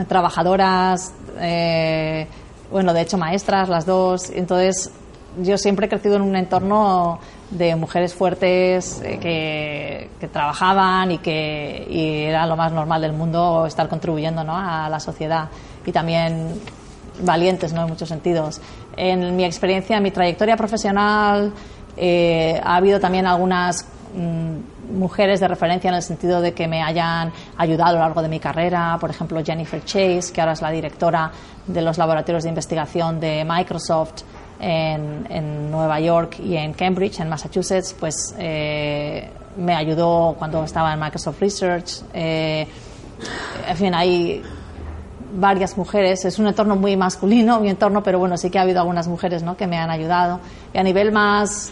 [0.08, 2.28] trabajadoras, eh,
[2.72, 4.30] bueno, de hecho maestras las dos.
[4.30, 4.92] Entonces,
[5.42, 7.20] yo siempre he crecido en un entorno
[7.52, 9.20] de mujeres fuertes eh,
[10.20, 14.58] que, trabajaban y que y era lo más normal del mundo estar contribuyendo ¿no?
[14.58, 15.48] a la sociedad
[15.86, 16.60] y también
[17.22, 17.84] valientes ¿no?
[17.84, 18.62] en muchos sentidos.
[18.98, 21.54] En mi experiencia, en mi trayectoria profesional,
[21.96, 26.82] eh, ha habido también algunas mm, mujeres de referencia en el sentido de que me
[26.82, 30.62] hayan ayudado a lo largo de mi carrera, por ejemplo Jennifer Chase, que ahora es
[30.62, 31.32] la directora
[31.66, 34.24] de los laboratorios de investigación de Microsoft
[34.60, 41.00] en, Nueva York y en Cambridge, en Massachusetts, pues eh, me ayudó cuando estaba en
[41.00, 42.02] Microsoft Research.
[42.14, 42.68] Eh,
[43.68, 44.42] en fin, hay
[45.34, 48.80] varias mujeres, es un entorno muy masculino, mi entorno, pero bueno, sí que ha habido
[48.80, 49.58] algunas mujeres ¿no?
[49.58, 50.40] que me han ayudado.
[50.74, 51.72] Y a nivel más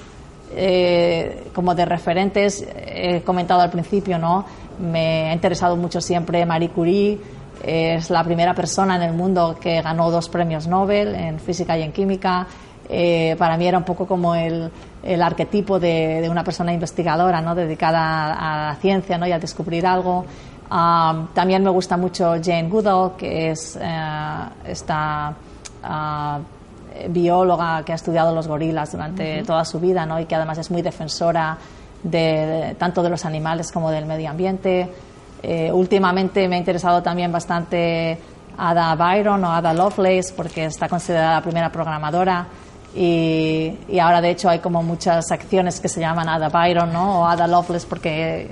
[0.53, 4.45] eh, como de referentes, he comentado al principio, ¿no?
[4.79, 7.19] me ha interesado mucho siempre Marie Curie,
[7.63, 11.83] es la primera persona en el mundo que ganó dos premios Nobel en física y
[11.83, 12.45] en química.
[12.87, 14.69] Eh, para mí era un poco como el,
[15.01, 17.55] el arquetipo de, de, una persona investigadora, ¿no?
[17.55, 19.25] dedicada a, la ciencia ¿no?
[19.25, 20.25] y a descubrir algo.
[20.69, 25.33] Um, también me gusta mucho Jane Goodall, que es uh, esta
[25.83, 26.43] uh,
[27.09, 30.19] bióloga que ha estudiado los gorilas durante toda su vida ¿no?
[30.19, 31.57] y que además es muy defensora
[32.03, 34.89] de, tanto de los animales como del medio ambiente.
[35.41, 38.17] Eh, últimamente me ha interesado también bastante
[38.57, 42.47] Ada Byron o Ada Lovelace porque está considerada la primera programadora
[42.95, 47.21] y, ahora, de hecho, hay como muchas acciones que se llaman Ada Byron ¿no?
[47.21, 48.49] o Ada Loveless, porque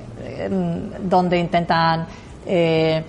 [1.02, 2.06] donde intentan
[2.46, 3.04] eh,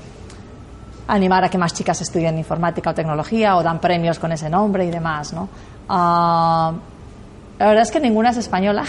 [1.08, 4.84] animar a que más chicas estudien informática o tecnología o dan premios con ese nombre
[4.84, 5.32] y demás.
[5.32, 5.48] ¿no?
[5.88, 6.72] Ah,
[7.58, 8.84] la verdad es que ninguna es española.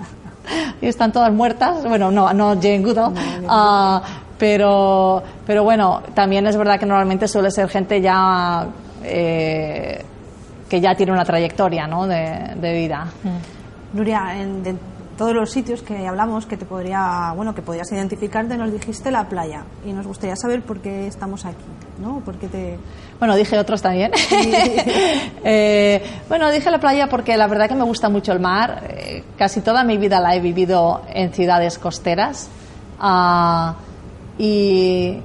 [0.80, 1.84] y están todas muertas.
[1.84, 3.14] Bueno, no, no Jane Goodall.
[3.48, 4.02] Ah,
[4.38, 8.66] pero, pero bueno, también es verdad que normalmente suele ser gente ya.
[9.02, 10.04] Eh,
[10.68, 12.06] que ya tiene una trayectoria ¿no?
[12.06, 13.06] de, vida.
[13.22, 13.96] Mm.
[13.96, 14.74] Nuria, en de
[15.16, 19.28] todos los sitios que hablamos que te podría, bueno, que podrías identificarte, nos dijiste la
[19.28, 21.64] playa y nos gustaría saber por qué estamos aquí,
[22.00, 22.20] ¿no?
[22.20, 22.78] ¿Por te...
[23.18, 24.12] Bueno, dije otros también.
[25.48, 28.82] Eh, bueno, dije la playa porque la verdad que me gusta mucho el mar.
[28.88, 32.48] Eh, casi toda mi vida la he vivido en ciudades costeras
[32.98, 33.76] ah,
[34.36, 35.20] y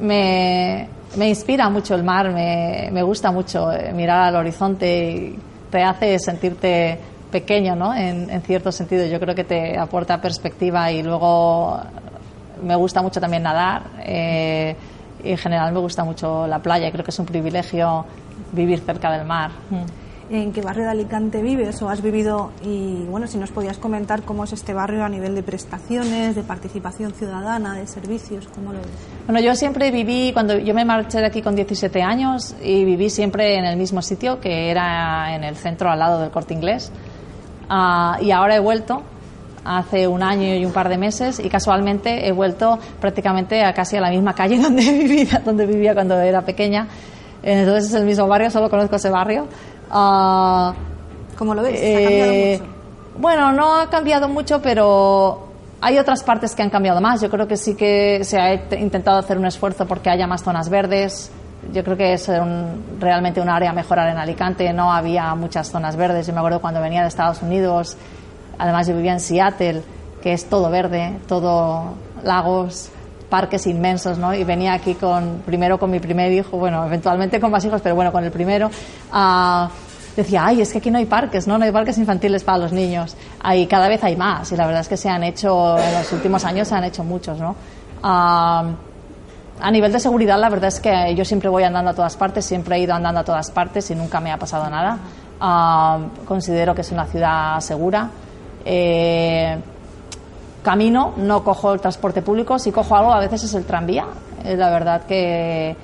[0.00, 5.38] me me inspira mucho el mar, me, me gusta mucho eh, mirar al horizonte y
[5.70, 6.98] te hace sentirte
[7.30, 7.94] pequeño, ¿no?
[7.94, 9.06] En, en cierto sentido.
[9.06, 11.80] Yo creo que te aporta perspectiva y luego
[12.62, 13.82] me gusta mucho también nadar.
[14.00, 14.76] Eh,
[15.22, 16.90] y en general me gusta mucho la playa.
[16.90, 18.04] Creo que es un privilegio
[18.52, 19.50] vivir cerca del mar.
[20.30, 22.52] ¿En qué barrio de Alicante vives o has vivido?
[22.62, 26.42] Y bueno, si nos podías comentar cómo es este barrio a nivel de prestaciones, de
[26.42, 28.90] participación ciudadana, de servicios, ¿cómo lo ves?
[29.26, 33.08] Bueno, yo siempre viví, cuando yo me marché de aquí con 17 años y viví
[33.08, 36.92] siempre en el mismo sitio, que era en el centro al lado del corte inglés.
[37.68, 39.02] Ah, y ahora he vuelto
[39.64, 43.96] hace un año y un par de meses y casualmente he vuelto prácticamente a casi
[43.96, 46.88] a la misma calle donde vivía, donde vivía cuando era pequeña.
[47.42, 49.46] Entonces es el mismo barrio, solo conozco ese barrio.
[49.90, 50.72] Uh,
[51.36, 51.78] ¿Cómo lo ves?
[51.78, 52.78] ¿Ha cambiado eh, mucho?
[53.18, 55.48] Bueno, no ha cambiado mucho, pero
[55.80, 57.20] hay otras partes que han cambiado más.
[57.20, 60.68] Yo creo que sí que se ha intentado hacer un esfuerzo porque haya más zonas
[60.68, 61.30] verdes.
[61.72, 64.72] Yo creo que es un, realmente un área a mejorar en Alicante.
[64.72, 66.26] No había muchas zonas verdes.
[66.26, 67.96] Yo me acuerdo cuando venía de Estados Unidos,
[68.58, 69.82] además yo vivía en Seattle,
[70.22, 72.90] que es todo verde, todo lagos,
[73.28, 74.34] parques inmensos, ¿no?
[74.34, 77.94] Y venía aquí con, primero con mi primer hijo, bueno, eventualmente con más hijos, pero
[77.94, 78.68] bueno, con el primero,
[79.12, 79.68] uh,
[80.16, 81.58] decía, ay, es que aquí no hay parques, ¿no?
[81.58, 83.16] No hay parques infantiles para los niños.
[83.40, 86.12] Ahí cada vez hay más, y la verdad es que se han hecho, en los
[86.12, 87.54] últimos años se han hecho muchos, ¿no?
[88.02, 88.72] Uh,
[89.60, 92.44] a nivel de seguridad, la verdad es que yo siempre voy andando a todas partes,
[92.44, 94.98] siempre he ido andando a todas partes y nunca me ha pasado nada.
[95.40, 98.08] Uh, considero que es una ciudad segura.
[98.64, 99.58] Eh,
[100.62, 104.06] camino, no cojo el transporte público, si cojo algo a veces es el tranvía.
[104.44, 105.76] Eh, la verdad que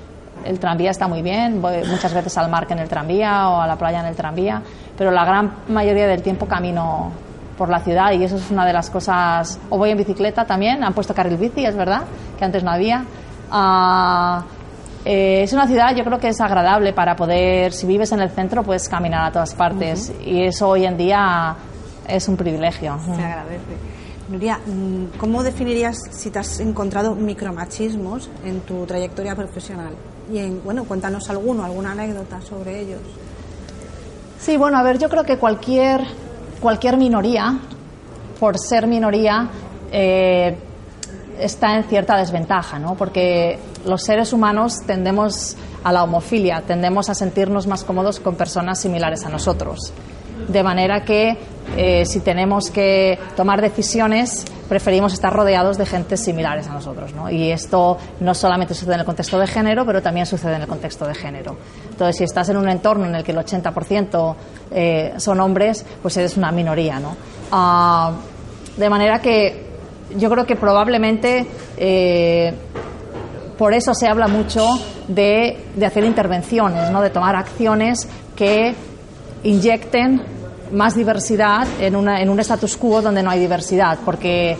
[0.43, 3.67] el tranvía está muy bien, voy muchas veces al mar en el tranvía o a
[3.67, 4.61] la playa en el tranvía,
[4.97, 7.11] pero la gran mayoría del tiempo camino
[7.57, 9.59] por la ciudad y eso es una de las cosas.
[9.69, 12.03] O voy en bicicleta también, han puesto carril bici, es verdad,
[12.37, 13.05] que antes no había.
[15.07, 18.31] Eh, es una ciudad, yo creo que es agradable para poder, si vives en el
[18.31, 21.55] centro, puedes caminar a todas partes y eso hoy en día
[22.07, 22.97] es un privilegio.
[23.05, 23.77] Se agradece.
[24.27, 29.93] Nuria, mm, ¿cómo definirías si te has encontrado micromachismos en tu trayectoria profesional?
[30.33, 33.01] Y en, bueno, cuéntanos alguno, alguna anécdota sobre ellos.
[34.39, 36.01] Sí, bueno, a ver, yo creo que cualquier,
[36.59, 37.59] cualquier minoría,
[38.39, 39.47] por ser minoría,
[39.91, 40.57] eh,
[41.39, 42.95] está en cierta desventaja, ¿no?
[42.95, 48.79] Porque los seres humanos tendemos a la homofilia, tendemos a sentirnos más cómodos con personas
[48.79, 49.93] similares a nosotros
[50.47, 51.37] de manera que
[51.77, 57.13] eh, si tenemos que tomar decisiones preferimos estar rodeados de gente similares a nosotros.
[57.13, 57.29] ¿no?
[57.29, 60.67] Y esto no solamente sucede en el contexto de género, pero también sucede en el
[60.67, 61.55] contexto de género.
[61.89, 64.35] Entonces, si estás en un entorno en el que el 80%
[64.71, 66.99] eh, son hombres, pues eres una minoría.
[66.99, 67.15] ¿no?
[67.51, 68.13] Ah,
[68.75, 69.64] de manera que
[70.17, 71.45] yo creo que probablemente
[71.77, 72.53] eh,
[73.57, 74.67] por eso se habla mucho
[75.07, 77.01] de, de hacer intervenciones, ¿no?
[77.01, 78.75] de tomar acciones que
[79.43, 80.21] inyecten
[80.71, 84.57] más diversidad en, una, en un status quo donde no hay diversidad, porque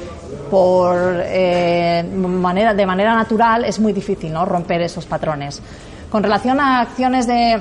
[0.49, 4.45] por, eh, manera, de manera natural es muy difícil ¿no?
[4.45, 5.62] romper esos patrones.
[6.10, 7.60] Con relación a acciones de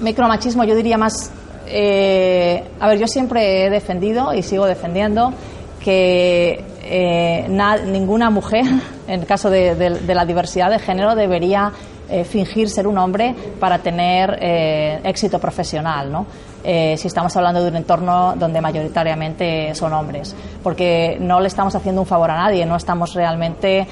[0.00, 1.30] micromachismo, yo diría más,
[1.66, 5.32] eh, a ver, yo siempre he defendido y sigo defendiendo
[5.78, 7.46] que eh,
[7.86, 8.64] ninguna mujer,
[9.06, 11.72] en el caso de, la diversidad de género, debería
[12.08, 16.24] eh, fingir ser un hombre para tener eh, éxito profesional, ¿no?
[16.62, 21.74] Eh, si estamos hablando de un entorno donde mayoritariamente son hombres, porque no le estamos
[21.74, 23.86] haciendo un favor a nadie, no estamos realmente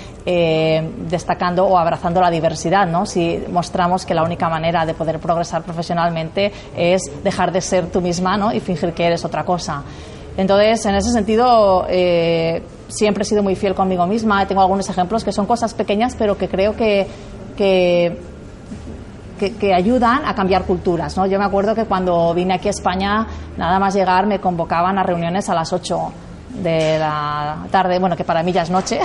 [1.09, 3.05] destacando o abrazando la diversidad, ¿no?
[3.05, 8.01] Si mostramos que la única manera de poder progresar profesionalmente es dejar de ser tú
[8.01, 8.53] misma, ¿no?
[8.53, 9.83] Y fingir que eres otra cosa.
[10.37, 11.87] Entonces, en ese sentido,
[12.95, 14.47] siempre he sido muy fiel conmigo misma.
[14.47, 17.07] Tengo algunos ejemplos que son cosas pequeñas, pero que creo que,
[17.57, 18.19] que,
[19.39, 21.17] que, que ayudan a cambiar culturas.
[21.17, 21.27] ¿no?
[21.27, 23.27] Yo me acuerdo que cuando vine aquí a España,
[23.57, 26.13] nada más llegar, me convocaban a reuniones a las 8
[26.63, 29.01] de la tarde, bueno, que para mí ya es noche.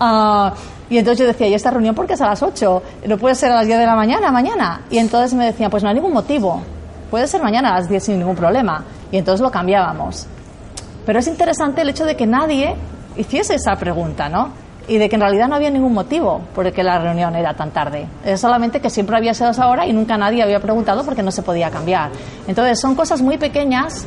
[0.00, 0.50] uh,
[0.90, 2.82] y entonces yo decía, ¿y esta reunión por qué es a las 8?
[3.06, 4.82] ¿No puede ser a las 10 de la mañana, mañana?
[4.90, 6.62] Y entonces me decían, pues no hay ningún motivo.
[7.10, 8.84] Puede ser mañana a las 10 sin ningún problema.
[9.12, 10.26] Y entonces lo cambiábamos.
[11.06, 12.74] Pero es interesante el hecho de que nadie
[13.16, 14.50] hiciese esa pregunta, ¿no?
[14.86, 17.54] Y de que en realidad no había ningún motivo por el que la reunión era
[17.54, 18.06] tan tarde.
[18.24, 21.30] Es solamente que siempre había sido esa hora y nunca nadie había preguntado porque no
[21.30, 22.10] se podía cambiar.
[22.46, 24.04] Entonces son cosas muy pequeñas,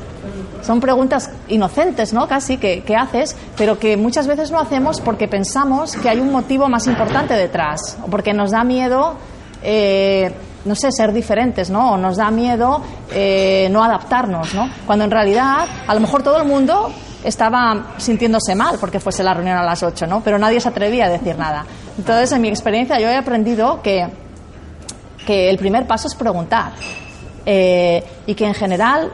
[0.61, 2.27] son preguntas inocentes, ¿no?
[2.27, 6.31] Casi que, que haces, pero que muchas veces no hacemos porque pensamos que hay un
[6.31, 9.15] motivo más importante detrás, o porque nos da miedo.
[9.63, 10.31] Eh,
[10.67, 11.93] no sé, ser diferentes, ¿no?
[11.93, 14.69] O nos da miedo eh, no adaptarnos, ¿no?
[14.85, 16.91] Cuando en realidad, a lo mejor todo el mundo
[17.23, 20.21] estaba sintiéndose mal porque fuese la reunión a las 8, ¿no?
[20.21, 21.65] Pero nadie se atrevía a decir nada.
[21.97, 24.07] Entonces, en mi experiencia, yo he aprendido que,
[25.25, 26.73] que el primer paso es preguntar.
[27.49, 29.13] Eh, y que en general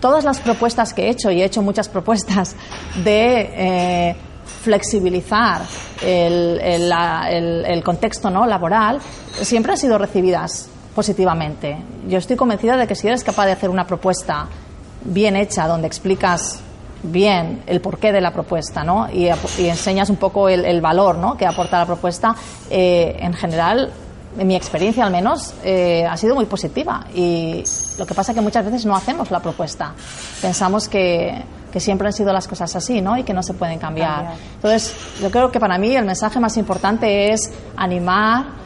[0.00, 2.54] todas las propuestas que he hecho, y he hecho muchas propuestas,
[3.02, 4.16] de eh,
[4.62, 5.62] flexibilizar
[6.02, 8.46] el, el, contexto ¿no?
[8.46, 9.00] laboral,
[9.40, 11.76] siempre han sido recibidas positivamente.
[12.08, 14.46] Yo estoy convencida de que si eres capaz de hacer una propuesta
[15.04, 16.60] bien hecha, donde explicas
[17.02, 19.08] bien el porqué de la propuesta ¿no?
[19.10, 19.28] y,
[19.58, 21.36] enseñas un poco el, valor ¿no?
[21.36, 22.34] que aporta la propuesta,
[22.68, 23.90] eh, en general
[24.38, 27.04] en mi experiencia al menos, eh, ha sido muy positiva.
[27.14, 27.64] Y
[27.98, 29.92] lo que pasa es que muchas veces no hacemos la propuesta.
[30.40, 31.42] Pensamos que,
[31.72, 33.16] que siempre han sido las cosas así, ¿no?
[33.16, 34.34] Y que no se pueden cambiar.
[34.54, 38.60] Entonces, yo creo que para mí el mensaje más importante es animar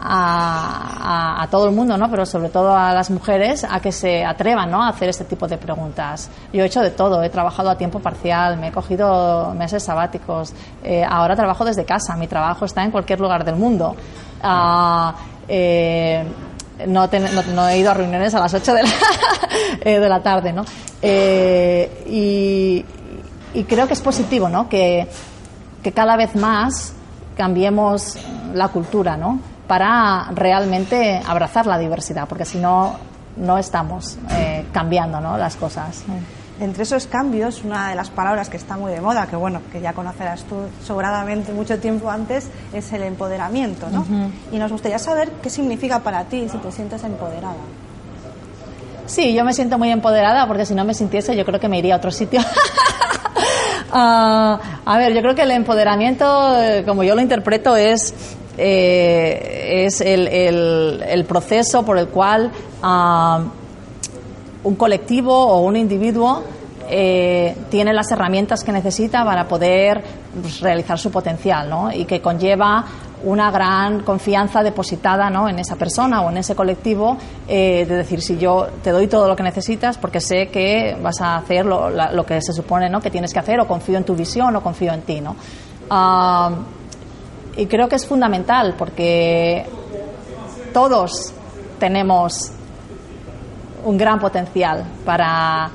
[0.00, 2.08] a, a, todo el mundo, ¿no?
[2.10, 4.82] pero sobre todo a las mujeres, a que se atrevan ¿no?
[4.82, 6.30] a hacer este tipo de preguntas.
[6.52, 10.52] Yo he hecho de todo, he trabajado a tiempo parcial, me he cogido meses sabáticos,
[10.84, 13.96] eh, ahora trabajo desde casa, mi trabajo está en cualquier lugar del mundo.
[14.42, 15.14] Ah,
[15.48, 16.24] eh,
[16.86, 17.08] no,
[17.54, 18.88] no, he ido a reuniones a las 8 de la,
[19.80, 20.64] eh, de la tarde, ¿no?
[21.02, 22.84] Eh, y,
[23.64, 24.68] creo que es positivo, ¿no?
[24.68, 25.08] Que,
[25.82, 26.92] que, cada vez más
[27.36, 28.16] cambiemos
[28.54, 29.40] la cultura, ¿no?
[29.66, 32.96] Para realmente abrazar la diversidad, porque si no,
[33.36, 34.16] no estamos
[34.72, 35.36] cambiando, ¿no?
[35.36, 36.04] Las cosas.
[36.60, 39.80] Entre esos cambios, una de las palabras que está muy de moda, que bueno, que
[39.80, 44.04] ya conocerás tú sobradamente mucho tiempo antes, es el empoderamiento, ¿no?
[44.50, 47.54] Y nos gustaría saber qué significa para ti si te sientes empoderada.
[49.06, 51.78] Sí, yo me siento muy empoderada porque si no me sintiese yo creo que me
[51.78, 52.40] iría a otro sitio.
[53.90, 58.14] Ah, a ver, yo creo que el empoderamiento, eh, como yo lo interpreto, es,
[58.58, 62.52] eh, es el, el, proceso por el cual
[62.82, 63.44] ah,
[64.68, 66.42] un colectivo o un individuo
[66.90, 70.04] eh, tiene las herramientas que necesita para poder
[70.40, 71.90] pues, realizar su potencial ¿no?
[71.90, 72.84] y que conlleva
[73.24, 75.48] una gran confianza depositada ¿no?
[75.48, 77.16] en esa persona o en ese colectivo
[77.48, 81.20] eh, de decir si yo te doy todo lo que necesitas porque sé que vas
[81.22, 83.00] a hacer lo, que se supone ¿no?
[83.00, 85.34] que tienes que hacer o confío en tu visión o confío en ti ¿no?
[85.88, 86.50] Ah,
[87.56, 89.64] y creo que es fundamental porque
[90.74, 91.32] todos
[91.78, 92.52] tenemos
[93.84, 95.70] un gran potencial para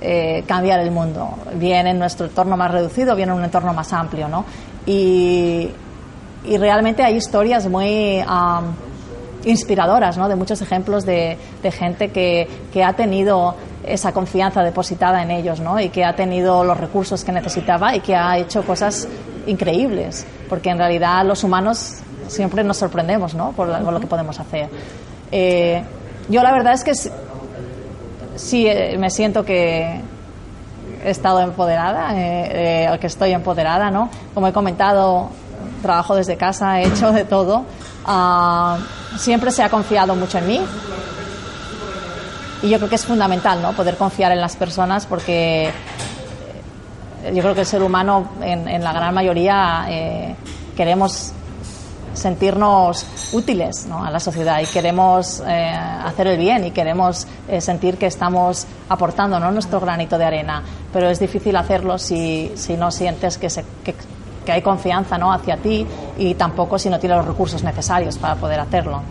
[0.00, 3.92] eh, cambiar el mundo, bien en nuestro entorno más reducido, bien en un entorno más
[3.92, 4.44] amplio, ¿no?
[4.86, 5.70] Y,
[6.44, 8.22] y realmente hay historias muy
[9.44, 10.28] inspiradoras, ¿no?
[10.28, 15.60] De muchos ejemplos de, de gente que, que, ha tenido esa confianza depositada en ellos,
[15.60, 15.78] ¿no?
[15.80, 19.08] Y que ha tenido los recursos que necesitaba y que ha hecho cosas
[19.46, 21.96] increíbles, porque en realidad los humanos
[22.28, 23.52] siempre nos sorprendemos, ¿no?
[23.52, 24.68] Por, lo que podemos hacer.
[25.30, 25.82] Eh,
[26.28, 26.92] yo la verdad es que
[28.36, 30.00] sí eh, me siento que
[31.04, 34.10] he estado empoderada, eh, eh, que estoy empoderada, ¿no?
[34.32, 35.28] Como he comentado,
[35.82, 37.64] trabajo desde casa, he hecho de todo.
[38.06, 38.78] Ah,
[39.16, 40.60] siempre se ha confiado mucho en mí.
[42.62, 43.72] Y yo creo que es fundamental, ¿no?
[43.72, 45.70] Poder confiar en las personas porque
[47.32, 49.86] yo creo que el ser humano, en, en la gran mayoría,
[50.74, 51.32] queremos
[52.14, 57.96] sentirnos útiles a la sociedad y queremos eh, hacer el bien y queremos eh, sentir
[57.96, 59.50] que estamos aportando ¿no?
[59.50, 60.62] nuestro granito de arena.
[60.92, 63.94] Pero es difícil hacerlo si, si no sientes que, se, que,
[64.50, 65.32] hay confianza ¿no?
[65.32, 65.86] hacia ti
[66.18, 69.02] y tampoco si no tienes los recursos necesarios para poder hacerlo.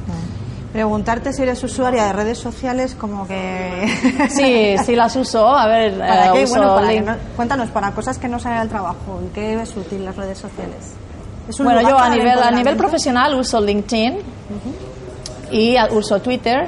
[0.74, 3.88] Preguntarte si eres usuaria de redes sociales, como que.
[4.30, 5.48] Sí, sí las uso.
[5.48, 10.04] A ver, eh, cuéntanos, para cosas que no salen al trabajo, ¿en qué es útil
[10.04, 10.96] las redes sociales?
[11.60, 14.18] Bueno, yo a nivel, a nivel profesional uso LinkedIn
[15.52, 16.68] y uso Twitter.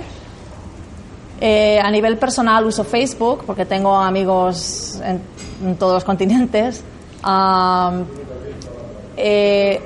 [1.41, 6.83] Eh, a nivel personal uso Facebook porque tengo amigos en, todos los continentes.
[9.17, 9.81] Eh,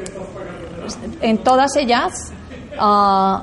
[1.22, 2.32] en todas ellas
[2.82, 3.40] uh,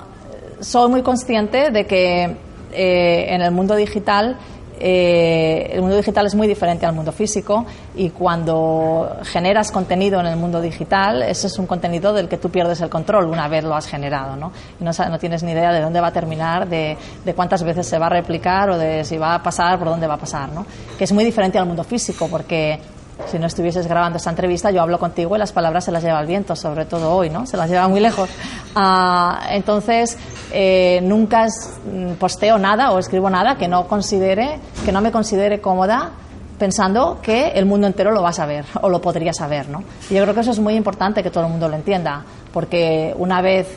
[0.60, 2.36] soy muy consciente de que
[2.72, 4.36] eh, en el mundo digital
[4.78, 7.64] eh, el mundo digital es muy diferente al mundo físico
[7.94, 12.50] y cuando generas contenido en el mundo digital, ese es un contenido del que tú
[12.50, 14.52] pierdes el control una vez lo has generado, ¿no?
[14.80, 17.98] Y no, tienes ni idea de dónde va a terminar, de, de, cuántas veces se
[17.98, 20.66] va a replicar o de si va a pasar, por dónde va a pasar, ¿no?
[20.98, 22.78] Que es muy diferente al mundo físico porque
[23.26, 26.20] si no estuvieses grabando esta entrevista, yo hablo contigo y las palabras se las lleva
[26.20, 27.46] el viento, sobre todo hoy, ¿no?
[27.46, 28.28] Se las lleva muy lejos.
[28.74, 30.16] Ah, entonces,
[30.52, 35.60] eh, nunca mm, posteo nada o escribo nada que no considere, que no me considere
[35.60, 36.12] cómoda
[36.58, 39.82] pensando que el mundo entero lo va a saber o lo podría saber, ¿no?
[40.10, 43.14] Y yo creo que eso es muy importante que todo el mundo lo entienda, porque
[43.18, 43.68] una vez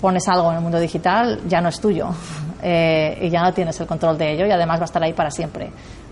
[0.00, 2.08] pones algo en el mundo digital, ya no es tuyo
[2.62, 5.12] eh, y ya no tienes el control de ello y además va a estar ahí
[5.12, 5.70] para siempre.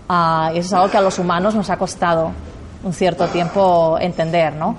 [0.09, 2.31] Ah, y eso es algo que a los humanos nos ha costado
[2.83, 4.75] un cierto tiempo entender, ¿no?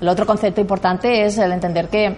[0.00, 2.16] El otro concepto importante es el entender que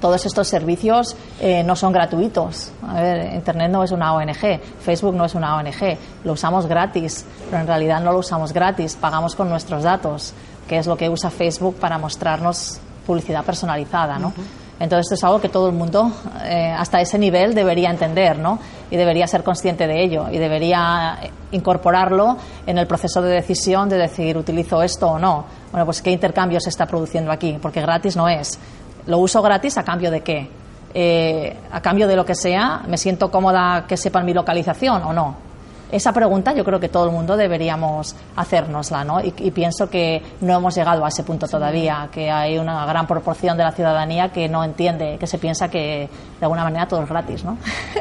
[0.00, 2.72] todos estos servicios eh, no son gratuitos.
[2.86, 7.24] A ver, Internet no es una ONG, Facebook no es una ONG, lo usamos gratis,
[7.50, 10.34] pero en realidad no lo usamos gratis, pagamos con nuestros datos,
[10.68, 14.32] que es lo que usa Facebook para mostrarnos publicidad personalizada, ¿no?
[14.80, 16.12] Entonces esto es algo que todo el mundo
[16.44, 18.60] eh, hasta ese nivel debería entender, ¿no?
[18.90, 21.18] Y debería ser consciente de ello y debería
[21.50, 25.44] incorporarlo en el proceso de decisión de decir utilizo esto o no.
[25.72, 28.58] Bueno, pues qué intercambio se está produciendo aquí, porque gratis no es.
[29.06, 30.48] ¿Lo uso gratis a cambio de qué?
[30.94, 35.12] Eh, a cambio de lo que sea, ¿me siento cómoda que sepan mi localización o
[35.12, 35.47] no?
[35.90, 39.20] Esa pregunta yo creo que todo el mundo deberíamos hacérnosla, ¿no?
[39.20, 43.56] Y, pienso que no hemos llegado a ese punto todavía, que hay una gran proporción
[43.56, 46.08] de la ciudadanía que no entiende, que se piensa que
[46.38, 47.56] de alguna manera todo es gratis, ¿no?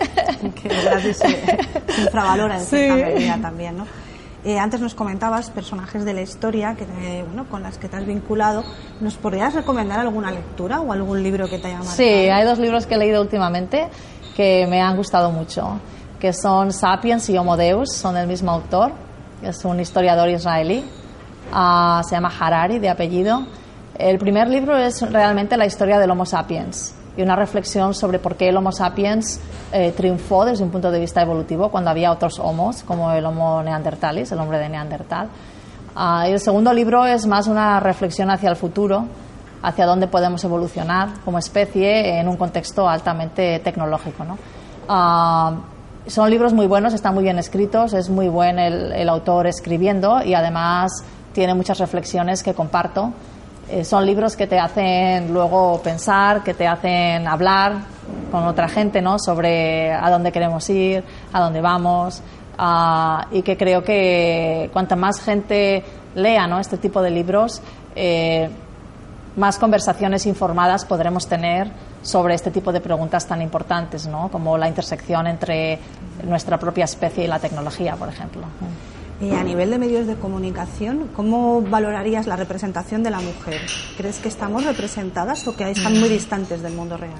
[0.61, 1.59] que gratis se,
[2.01, 3.85] infravalora en cierta medida también, ¿no?
[4.43, 6.85] Eh, antes nos comentabas personajes de la historia que
[7.25, 8.63] bueno, con las que te has vinculado.
[9.01, 11.97] ¿Nos podrías recomendar alguna lectura o algún libro que te haya marcado?
[11.97, 13.88] Sí, hay dos libros que he leído últimamente
[14.38, 15.79] que me han gustado mucho,
[16.20, 18.91] que son Sapiens y Homo Deus, son del mismo autor,
[19.41, 20.84] es un historiador israelí,
[21.51, 23.45] uh, se llama Harari de apellido.
[23.97, 28.36] El primer libro es realmente la historia del Homo sapiens y una reflexión sobre por
[28.36, 29.39] qué el Homo sapiens
[29.72, 33.61] eh, triunfó desde un punto de vista evolutivo cuando había otros homos, como el Homo
[33.63, 35.30] neandertalis, el hombre de Neandertal.
[35.95, 39.05] Uh, el segundo libro es más una reflexión hacia el futuro,
[39.63, 44.24] hacia dónde podemos evolucionar como especie en un contexto altamente tecnológico.
[44.24, 44.38] ¿no?
[44.88, 45.76] Uh,
[46.07, 50.23] son libros muy buenos, están muy bien escritos, es muy buen el, el autor escribiendo
[50.23, 50.91] y además
[51.33, 53.13] tiene muchas reflexiones que comparto
[53.69, 57.73] eh, son libros que te hacen luego pensar, que te hacen hablar
[58.31, 59.19] con otra gente ¿no?
[59.19, 61.03] sobre a dónde queremos ir,
[61.33, 62.21] a dónde vamos,
[63.31, 65.83] y que creo que cuanta más gente
[66.15, 66.59] lea ¿no?
[66.59, 67.61] este tipo de libros,
[67.93, 68.49] eh,
[69.35, 71.69] más conversaciones informadas podremos tener
[72.01, 74.29] sobre este tipo de preguntas tan importantes, ¿no?
[74.29, 75.79] como la intersección entre
[76.23, 78.43] nuestra propia especie y la tecnología, por ejemplo.
[79.19, 83.61] Y a nivel de medios de comunicación, ¿cómo valorarías la representación de la mujer?
[83.97, 87.19] ¿Crees que estamos representadas o que están muy distantes del mundo real?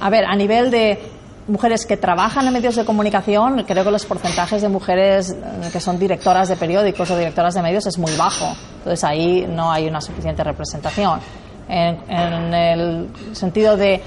[0.00, 0.98] A ver, a nivel de
[1.46, 5.80] mujeres que trabajan en medios de comunicación, creo que los porcentajes de mujeres eh, que
[5.80, 8.54] son directoras de periódicos o directoras de medios es muy bajo.
[8.78, 11.20] Entonces ahí no hay una suficiente representación.
[11.68, 14.02] En, el sentido de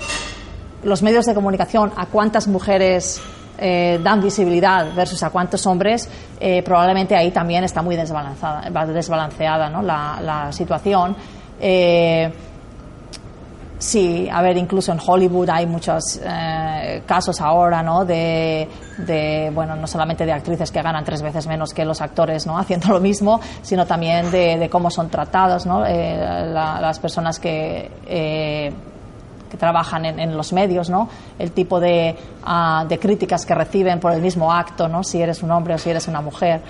[0.84, 3.22] los medios de comunicación, a cuántas mujeres
[3.58, 6.10] eh, dan visibilidad versus a cuántos hombres,
[6.40, 9.82] eh, probablemente ahí también está muy desbalanceada, desbalanceada ¿no?
[9.82, 11.16] la, la, situación.
[11.60, 12.32] Eh,
[13.82, 18.06] sí, a ver, incluso en Hollywood hay muchos eh, casos ahora, ¿no?
[18.06, 18.68] De,
[19.54, 22.58] bueno, no solamente de actrices que ganan tres veces menos que los actores, ¿no?
[22.60, 25.86] Haciendo lo mismo, sino también de, de cómo son tratados, ¿no?
[25.86, 28.72] Eh, la, las personas que eh,
[29.50, 31.10] que trabajan en, los medios, ¿no?
[31.38, 32.16] El tipo de,
[32.46, 35.04] ah, de, críticas que reciben por el mismo acto, ¿no?
[35.04, 36.62] Si eres un hombre o si eres una mujer.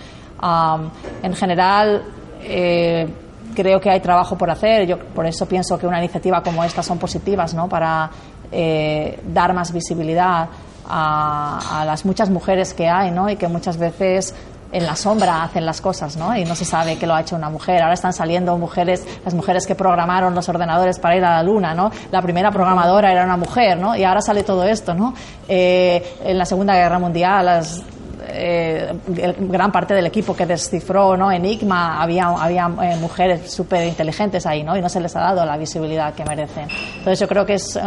[1.21, 2.01] en general,
[2.41, 3.07] eh,
[3.55, 4.87] creo que hay trabajo por hacer.
[4.87, 7.67] Yo por eso pienso que una iniciativa como esta son positivas, ¿no?
[7.67, 8.09] Para
[8.51, 10.47] eh, dar más visibilidad
[10.87, 13.29] a, a, las muchas mujeres que hay, ¿no?
[13.29, 14.33] Y que muchas veces
[14.71, 16.35] en la sombra hacen las cosas, ¿no?
[16.35, 17.81] Y no se sabe que lo ha hecho una mujer.
[17.81, 21.73] Ahora están saliendo mujeres, las mujeres que programaron los ordenadores para ir a la luna,
[21.73, 21.91] ¿no?
[22.11, 23.95] La primera programadora era una mujer, ¿no?
[23.95, 25.13] Y ahora sale todo esto, ¿no?
[25.47, 27.83] Eh, en la Segunda Guerra Mundial, las,
[28.27, 28.93] eh,
[29.39, 31.31] gran parte del equipo que descifró ¿no?
[31.31, 34.77] Enigma había, había eh, mujeres súper inteligentes ahí, ¿no?
[34.77, 36.67] Y no se les ha dado la visibilidad que merecen.
[36.97, 37.79] Entonces yo creo que es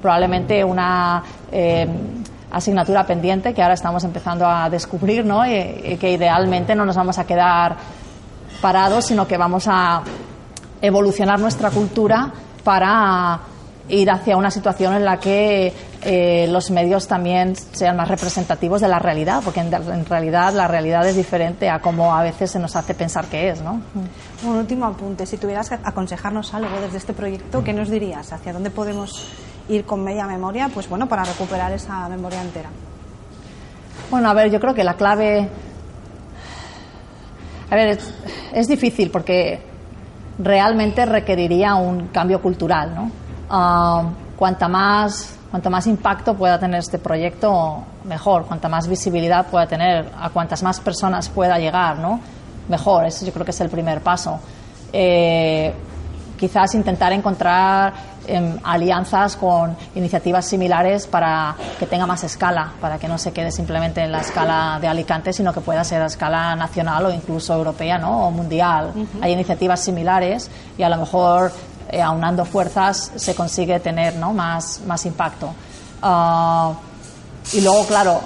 [0.00, 1.86] probablemente una eh,
[2.50, 5.46] asignatura pendiente que ahora estamos empezando a descubrir, ¿no?
[5.46, 7.76] Y, que idealmente no nos vamos a quedar
[8.60, 10.02] parados, sino que vamos a
[10.80, 12.30] evolucionar nuestra cultura
[12.64, 13.40] para
[13.88, 15.72] ir hacia una situación en la que
[16.02, 21.06] eh, los medios también sean más representativos de la realidad, porque en, realidad la realidad
[21.06, 23.80] es diferente a como a veces se nos hace pensar que es, ¿no?
[24.44, 28.32] Un último apunte, si tuvieras que aconsejarnos algo desde este proyecto, ¿qué nos dirías?
[28.32, 29.30] ¿Hacia dónde podemos
[29.68, 32.68] ir con media memoria, pues bueno, para recuperar esa memoria entera.
[34.10, 35.48] Bueno, a ver, yo creo que la clave.
[37.70, 37.98] A ver,
[38.52, 39.60] es, difícil porque
[40.38, 43.10] realmente requeriría un cambio cultural, ¿no?
[43.48, 48.44] Uh, cuanta más, cuanto más impacto pueda tener este proyecto, mejor.
[48.46, 52.20] Cuanta más visibilidad pueda tener, a cuantas más personas pueda llegar, ¿no?
[52.68, 53.06] Mejor.
[53.06, 54.38] Eso yo creo que es el primer paso.
[54.92, 55.72] Eh,
[56.36, 57.92] quizás intentar encontrar
[58.26, 63.50] em, alianzas con iniciativas similares para que tenga más escala, para que no se quede
[63.50, 67.54] simplemente en la escala de Alicante, sino que pueda ser a escala nacional o incluso
[67.54, 68.26] europea ¿no?
[68.26, 68.92] o mundial.
[69.20, 71.52] Hay iniciativas similares y a lo mejor
[71.90, 74.32] eh, aunando fuerzas se consigue tener ¿no?
[74.32, 75.54] más, más impacto.
[76.02, 76.72] Ah,
[77.52, 78.20] y luego, claro,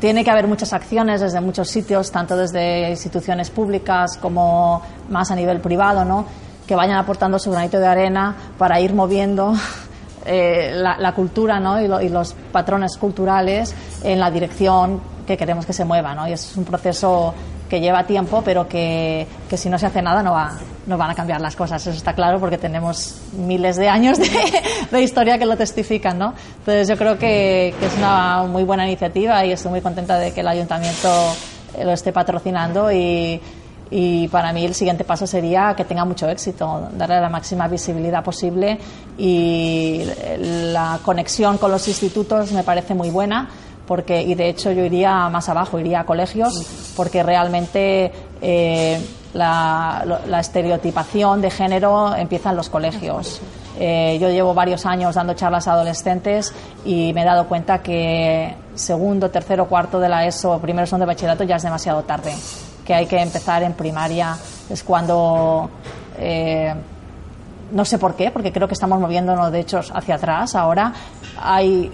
[0.00, 5.34] tiene que haber muchas acciones desde muchos sitios, tanto desde instituciones públicas como más a
[5.34, 6.26] nivel privado, ¿no?
[6.66, 9.54] que vayan aportando su granito de arena para ir moviendo
[10.26, 11.80] eh, la, cultura ¿no?
[11.80, 13.74] y, los patrones culturales
[14.04, 16.14] en la dirección que queremos que se mueva.
[16.14, 16.28] ¿no?
[16.28, 17.32] Y es un proceso
[17.68, 20.52] que lleva tiempo, pero que, que, si no se hace nada no, va,
[20.86, 21.86] no van a cambiar las cosas.
[21.86, 24.28] Eso está claro porque tenemos miles de años de,
[24.90, 26.18] de historia que lo testifican.
[26.18, 26.34] ¿no?
[26.58, 30.32] Entonces yo creo que, que, es una muy buena iniciativa y estoy muy contenta de
[30.32, 31.08] que el ayuntamiento
[31.82, 33.40] lo esté patrocinando y,
[33.90, 38.22] y para mí el siguiente paso sería que tenga mucho éxito, darle la máxima visibilidad
[38.22, 38.78] posible
[39.16, 40.02] y
[40.38, 43.48] la conexión con los institutos me parece muy buena
[43.88, 48.12] porque y de hecho yo iría más abajo, iría a colegios porque realmente
[48.42, 49.00] eh,
[49.32, 53.40] la, la, estereotipación de género empieza en los colegios.
[53.80, 56.52] Eh, yo llevo varios años dando charlas a adolescentes
[56.84, 61.06] y me he dado cuenta que segundo, tercero, cuarto de la ESO, primero son de
[61.06, 62.34] bachillerato ya es demasiado tarde
[62.84, 64.36] que hay que empezar en primaria,
[64.70, 65.68] es cuando...
[66.18, 66.74] Eh,
[67.70, 70.94] no sé por qué, porque creo que estamos moviéndonos de hecho hacia atrás ahora.
[71.38, 71.92] Hay,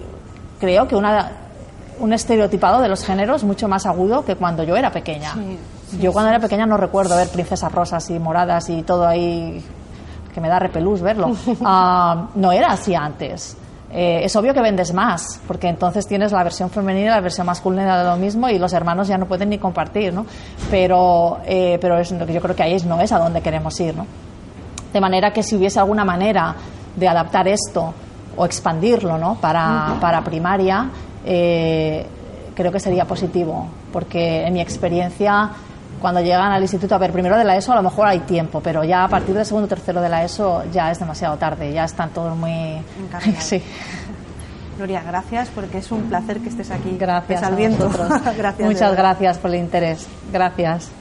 [0.57, 1.44] creo que una,
[1.99, 5.33] un estereotipado de los géneros mucho más agudo que cuando yo era pequeña.
[5.99, 9.63] yo cuando era pequeña no recuerdo ver princesas rosas y moradas y todo ahí,
[10.33, 11.31] que me da repelús verlo.
[11.63, 13.57] Ah, no era así antes.
[13.91, 17.47] Eh, es obvio que vendes más, porque entonces tienes la versión femenina y la versión
[17.47, 20.25] masculina de lo mismo y los hermanos ya no pueden ni compartir, ¿no?
[20.69, 24.05] Pero, eh, pero es, yo creo que ahí no es a donde queremos ir, ¿no?
[24.91, 26.55] De manera que si hubiese alguna manera
[26.95, 27.93] de adaptar esto
[28.35, 29.35] o expandirlo, ¿no?
[29.35, 30.89] Para, para primaria,
[31.25, 32.05] eh,
[32.55, 35.51] creo que sería positivo, porque en mi experiencia
[35.99, 38.61] cuando llegan al instituto, a ver, primero de la ESO a lo mejor hay tiempo,
[38.61, 41.71] pero ya a partir del segundo o tercero de la ESO ya es demasiado tarde,
[41.73, 42.77] ya están todos muy...
[43.39, 43.61] sí.
[44.77, 46.97] Gloria, gracias porque es un placer que estés aquí.
[46.99, 47.55] Gracias.
[47.55, 47.89] viento.
[48.37, 48.67] gracias.
[48.67, 50.05] Muchas gracias por el interés.
[50.31, 50.91] Gracias.